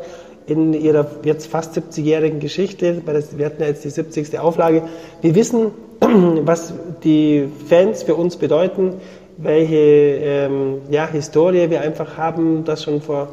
in 0.48 0.74
ihrer 0.74 1.06
jetzt 1.24 1.48
fast 1.48 1.78
70-jährigen 1.78 2.40
Geschichte, 2.40 3.02
wir 3.06 3.46
hatten 3.46 3.62
ja 3.62 3.68
jetzt 3.68 3.84
die 3.84 3.90
70. 3.90 4.40
Auflage, 4.40 4.84
wir 5.22 5.36
wissen, 5.36 5.72
was 6.00 6.74
die 7.04 7.48
Fans 7.68 8.04
für 8.04 8.16
uns 8.16 8.38
bedeuten, 8.38 8.96
welche 9.38 9.76
ähm, 9.76 10.82
ja, 10.90 11.08
Historie 11.08 11.70
wir 11.70 11.82
einfach 11.82 12.18
haben, 12.18 12.64
dass 12.66 12.84
schon 12.84 13.02
vor 13.02 13.30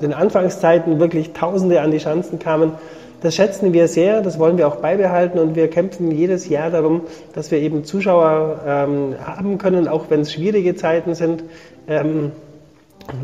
den 0.00 0.12
Anfangszeiten 0.12 0.98
wirklich 0.98 1.32
Tausende 1.32 1.80
an 1.80 1.90
die 1.90 2.00
Schanzen 2.00 2.38
kamen. 2.38 2.72
Das 3.20 3.34
schätzen 3.34 3.72
wir 3.72 3.88
sehr, 3.88 4.20
das 4.20 4.38
wollen 4.38 4.58
wir 4.58 4.68
auch 4.68 4.76
beibehalten 4.76 5.38
und 5.38 5.56
wir 5.56 5.68
kämpfen 5.68 6.10
jedes 6.12 6.48
Jahr 6.48 6.70
darum, 6.70 7.02
dass 7.34 7.50
wir 7.50 7.58
eben 7.58 7.84
Zuschauer 7.84 8.60
ähm, 8.64 9.14
haben 9.24 9.58
können, 9.58 9.88
auch 9.88 10.04
wenn 10.08 10.20
es 10.20 10.32
schwierige 10.32 10.76
Zeiten 10.76 11.14
sind. 11.14 11.42
Ähm, 11.88 12.30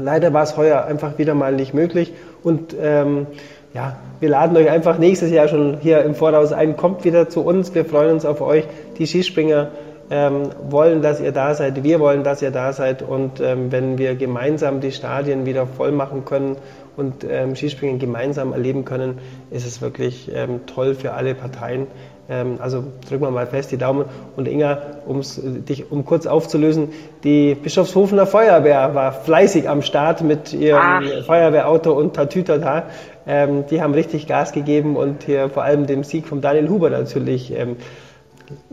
leider 0.00 0.32
war 0.32 0.42
es 0.42 0.56
heuer 0.56 0.84
einfach 0.84 1.18
wieder 1.18 1.34
mal 1.34 1.52
nicht 1.52 1.74
möglich 1.74 2.12
und 2.44 2.76
ähm, 2.80 3.26
ja, 3.74 3.96
wir 4.20 4.28
laden 4.28 4.56
euch 4.56 4.70
einfach 4.70 4.98
nächstes 4.98 5.30
Jahr 5.30 5.48
schon 5.48 5.78
hier 5.80 6.02
im 6.04 6.14
Voraus 6.14 6.52
ein. 6.52 6.76
Kommt 6.76 7.04
wieder 7.04 7.28
zu 7.28 7.40
uns. 7.40 7.74
Wir 7.74 7.84
freuen 7.84 8.12
uns 8.12 8.24
auf 8.24 8.40
euch. 8.40 8.64
Die 8.98 9.06
Skispringer 9.06 9.70
ähm, 10.10 10.50
wollen, 10.70 11.02
dass 11.02 11.20
ihr 11.20 11.32
da 11.32 11.54
seid. 11.54 11.82
Wir 11.82 11.98
wollen, 11.98 12.22
dass 12.22 12.40
ihr 12.40 12.52
da 12.52 12.72
seid. 12.72 13.02
Und 13.02 13.40
ähm, 13.40 13.72
wenn 13.72 13.98
wir 13.98 14.14
gemeinsam 14.14 14.80
die 14.80 14.92
Stadien 14.92 15.44
wieder 15.44 15.66
voll 15.66 15.90
machen 15.90 16.24
können 16.24 16.56
und 16.96 17.24
ähm, 17.24 17.56
Skispringen 17.56 17.98
gemeinsam 17.98 18.52
erleben 18.52 18.84
können, 18.84 19.18
ist 19.50 19.66
es 19.66 19.80
wirklich 19.80 20.30
ähm, 20.32 20.66
toll 20.66 20.94
für 20.94 21.12
alle 21.12 21.34
Parteien. 21.34 21.86
Ähm, 22.28 22.56
also 22.60 22.84
drücken 23.08 23.24
wir 23.24 23.30
mal 23.30 23.46
fest 23.46 23.72
die 23.72 23.76
Daumen. 23.76 24.06
Und 24.36 24.48
Inga, 24.48 24.78
um's, 25.06 25.40
dich, 25.42 25.90
um 25.90 26.04
kurz 26.04 26.26
aufzulösen, 26.26 26.88
die 27.22 27.54
Bischofshofener 27.54 28.26
Feuerwehr 28.26 28.94
war 28.94 29.12
fleißig 29.12 29.68
am 29.68 29.82
Start 29.82 30.22
mit 30.22 30.52
ihrem 30.52 30.80
Ach. 30.80 31.26
Feuerwehrauto 31.26 31.92
und 31.92 32.14
Tatütata. 32.14 32.84
Ähm, 33.26 33.66
die 33.70 33.82
haben 33.82 33.94
richtig 33.94 34.26
Gas 34.26 34.52
gegeben 34.52 34.96
und 34.96 35.24
hier 35.24 35.48
vor 35.48 35.64
allem 35.64 35.86
dem 35.86 36.04
Sieg 36.04 36.26
von 36.26 36.40
Daniel 36.40 36.68
Huber 36.68 36.90
natürlich 36.90 37.52
ähm, 37.56 37.76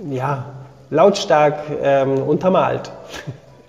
ja, 0.09 0.45
lautstark 0.89 1.55
ähm, 1.81 2.21
untermalt. 2.21 2.91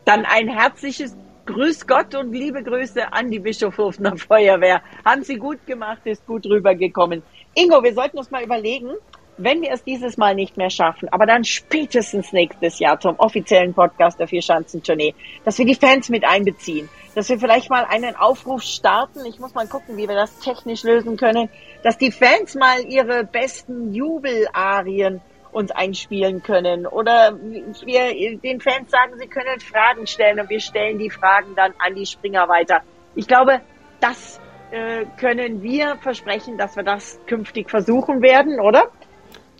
Dann 0.05 0.25
ein 0.25 0.49
herzliches 0.49 1.17
Grüß 1.45 1.89
Gott 1.89 2.15
und 2.15 2.33
liebe 2.33 2.63
Grüße 2.63 3.13
an 3.13 3.29
die 3.29 3.41
Bischofshofener 3.41 4.17
Feuerwehr. 4.17 4.81
Haben 5.05 5.25
Sie 5.25 5.37
gut 5.37 5.67
gemacht, 5.67 6.03
ist 6.05 6.25
gut 6.25 6.47
rübergekommen. 6.47 7.23
Ingo, 7.55 7.83
wir 7.83 7.95
sollten 7.95 8.19
uns 8.19 8.31
mal 8.31 8.45
überlegen, 8.45 8.91
wenn 9.39 9.61
wir 9.61 9.73
es 9.73 9.83
dieses 9.83 10.17
Mal 10.17 10.37
nicht 10.37 10.57
mehr 10.57 10.71
schaffen, 10.71 11.09
aber 11.09 11.27
dann 11.27 11.43
spätestens 11.43 12.33
nächstes 12.33 12.79
Jahr 12.79 13.01
zum 13.01 13.17
offiziellen 13.19 13.75
Podcast 13.75 14.21
der 14.21 14.29
Vier-Schanzentournee, 14.29 15.15
dass 15.45 15.59
wir 15.59 15.67
die 15.67 15.75
Fans 15.75 16.11
mit 16.11 16.25
einbeziehen, 16.25 16.89
dass 17.17 17.29
wir 17.29 17.41
vielleicht 17.41 17.71
mal 17.71 17.87
einen 17.87 18.15
Aufruf 18.15 18.63
starten. 18.63 19.25
Ich 19.27 19.41
muss 19.41 19.53
mal 19.53 19.67
gucken, 19.67 19.97
wie 19.97 20.09
wir 20.09 20.15
das 20.15 20.39
technisch 20.39 20.85
lösen 20.85 21.17
können, 21.17 21.49
dass 21.83 21.99
die 21.99 22.13
Fans 22.13 22.55
mal 22.55 22.85
ihre 22.85 23.25
besten 23.25 23.93
Jubelarien 23.93 25.21
uns 25.53 25.71
einspielen 25.71 26.43
können 26.43 26.87
oder 26.87 27.39
wir 27.39 28.39
den 28.39 28.61
Fans 28.61 28.91
sagen, 28.91 29.13
sie 29.19 29.27
können 29.27 29.61
Fragen 29.61 30.07
stellen 30.07 30.41
und 30.41 30.51
wir 30.51 30.61
stellen 30.61 30.99
die 30.99 31.11
Fragen 31.11 31.55
dann 31.55 31.73
an 31.79 31.95
die 31.95 32.07
Springer 32.07 32.49
weiter. 32.49 32.81
Ich 33.15 33.29
glaube, 33.29 33.61
das 34.01 34.41
äh, 34.71 35.05
können 35.19 35.63
wir 35.63 35.97
versprechen, 35.97 36.57
dass 36.57 36.77
wir 36.77 36.83
das 36.83 37.21
künftig 37.27 37.71
versuchen 37.71 38.23
werden, 38.23 38.59
oder? 38.59 38.89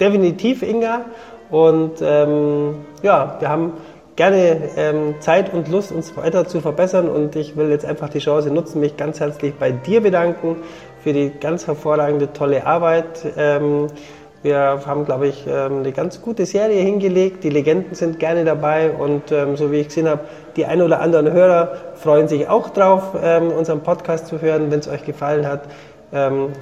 Definitiv, 0.01 0.63
Inga. 0.63 1.05
Und 1.51 2.01
ähm, 2.01 2.87
ja, 3.03 3.37
wir 3.39 3.49
haben 3.51 3.75
gerne 4.17 4.71
ähm, 4.77 5.15
Zeit 5.21 5.53
und 5.53 5.69
Lust, 5.69 5.93
uns 5.93 6.17
weiter 6.17 6.47
zu 6.47 6.61
verbessern. 6.61 7.09
Und 7.09 7.37
ich 7.37 7.57
will 7.57 7.71
jetzt 7.71 7.85
einfach 7.85 8.09
die 8.09 8.21
Chance 8.21 8.51
nutzen, 8.51 8.81
mich 8.81 8.97
ganz 8.97 9.21
herzlich 9.21 9.55
bei 9.55 9.71
dir 9.71 10.01
bedanken 10.01 10.57
für 11.03 11.13
die 11.13 11.31
ganz 11.31 11.67
hervorragende, 11.67 12.33
tolle 12.33 12.67
Arbeit. 12.67 13.25
Ähm, 13.37 13.89
wir 14.43 14.83
haben, 14.87 15.05
glaube 15.05 15.29
ich, 15.29 15.47
ähm, 15.47 15.79
eine 15.79 15.93
ganz 15.93 16.21
gute 16.21 16.47
Serie 16.47 16.81
hingelegt. 16.81 17.45
Die 17.45 17.51
Legenden 17.51 17.95
sind 17.95 18.19
gerne 18.19 18.45
dabei 18.45 18.91
und 18.91 19.31
ähm, 19.31 19.57
so 19.57 19.71
wie 19.71 19.77
ich 19.77 19.89
gesehen 19.89 20.09
habe, 20.09 20.23
die 20.57 20.67
ein 20.67 20.83
oder 20.83 21.01
anderen 21.01 21.33
Hörer 21.33 21.77
freuen 21.95 22.29
sich 22.29 22.49
auch 22.49 22.71
drauf, 22.71 23.17
ähm, 23.23 23.53
unseren 23.53 23.83
Podcast 23.83 24.27
zu 24.27 24.41
hören. 24.41 24.71
Wenn 24.71 24.81
es 24.81 24.89
euch 24.89 25.05
gefallen 25.05 25.47
hat, 25.47 25.63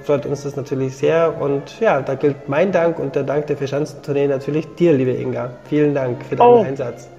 freut 0.05 0.27
uns 0.27 0.45
das 0.45 0.55
natürlich 0.55 0.97
sehr. 0.97 1.41
Und 1.41 1.81
ja, 1.81 2.03
da 2.03 2.15
gilt 2.15 2.49
mein 2.49 2.71
Dank 2.71 3.01
und 3.01 3.17
der 3.17 3.25
Dank 3.25 3.49
der 3.49 3.57
Verschanzentournee 3.57 4.29
natürlich 4.29 4.65
dir, 4.77 4.93
liebe 4.93 5.11
Inga. 5.11 5.51
Vielen 5.69 5.93
Dank 5.93 6.25
für 6.25 6.37
deinen 6.37 6.47
oh. 6.47 6.63
Einsatz. 6.63 7.11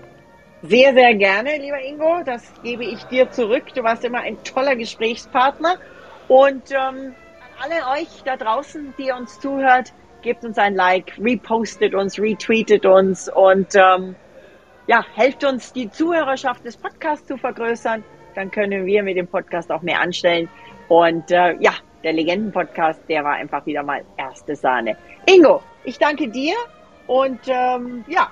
Sehr, 0.63 0.93
sehr 0.93 1.15
gerne, 1.15 1.57
lieber 1.57 1.81
Ingo. 1.81 2.21
Das 2.23 2.43
gebe 2.63 2.85
ich 2.85 3.03
dir 3.05 3.29
zurück. 3.31 3.63
Du 3.75 3.83
warst 3.83 4.05
immer 4.05 4.19
ein 4.19 4.37
toller 4.43 4.77
Gesprächspartner. 4.77 5.75
Und 6.27 6.71
ähm, 6.71 7.13
an 7.59 7.71
alle 7.71 7.99
euch 7.99 8.23
da 8.23 8.37
draußen, 8.37 8.93
die 8.97 9.11
uns 9.11 9.39
zuhört, 9.39 9.91
gebt 10.21 10.43
uns 10.43 10.57
ein 10.57 10.75
Like, 10.75 11.13
repostet 11.19 11.93
uns, 11.95 12.19
retweetet 12.19 12.85
uns 12.85 13.29
und 13.29 13.75
ähm, 13.75 14.15
ja, 14.87 15.05
helft 15.15 15.43
uns, 15.43 15.73
die 15.73 15.89
Zuhörerschaft 15.89 16.65
des 16.65 16.77
Podcasts 16.77 17.27
zu 17.27 17.37
vergrößern. 17.37 18.03
Dann 18.35 18.51
können 18.51 18.85
wir 18.85 19.03
mit 19.03 19.17
dem 19.17 19.27
Podcast 19.27 19.71
auch 19.71 19.81
mehr 19.81 19.99
anstellen. 19.99 20.49
Und 20.87 21.31
äh, 21.31 21.55
ja, 21.59 21.73
der 22.03 22.13
Legenden-Podcast, 22.13 23.01
der 23.07 23.23
war 23.23 23.33
einfach 23.33 23.65
wieder 23.65 23.83
mal 23.83 24.03
erste 24.17 24.55
Sahne. 24.55 24.97
Ingo, 25.25 25.61
ich 25.83 25.97
danke 25.97 26.29
dir 26.29 26.55
und 27.07 27.39
ähm, 27.47 28.03
ja, 28.07 28.31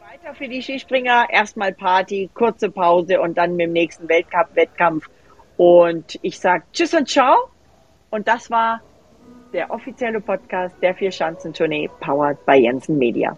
weiter 0.00 0.34
für 0.34 0.48
die 0.48 0.62
Skispringer. 0.62 1.26
Erstmal 1.28 1.72
Party, 1.72 2.30
kurze 2.32 2.70
Pause 2.70 3.20
und 3.20 3.36
dann 3.36 3.56
mit 3.56 3.66
dem 3.66 3.72
nächsten 3.72 4.08
Weltcup-Wettkampf. 4.08 5.08
Und 5.56 6.18
ich 6.22 6.38
sage 6.38 6.64
Tschüss 6.72 6.94
und 6.94 7.08
Ciao. 7.08 7.48
Und 8.10 8.28
das 8.28 8.50
war 8.50 8.80
der 9.54 9.70
offizielle 9.70 10.20
Podcast 10.20 10.74
der 10.82 10.94
Vier-Schanzentournee, 10.94 11.88
powered 12.00 12.44
by 12.44 12.56
Jensen 12.56 12.98
Media. 12.98 13.34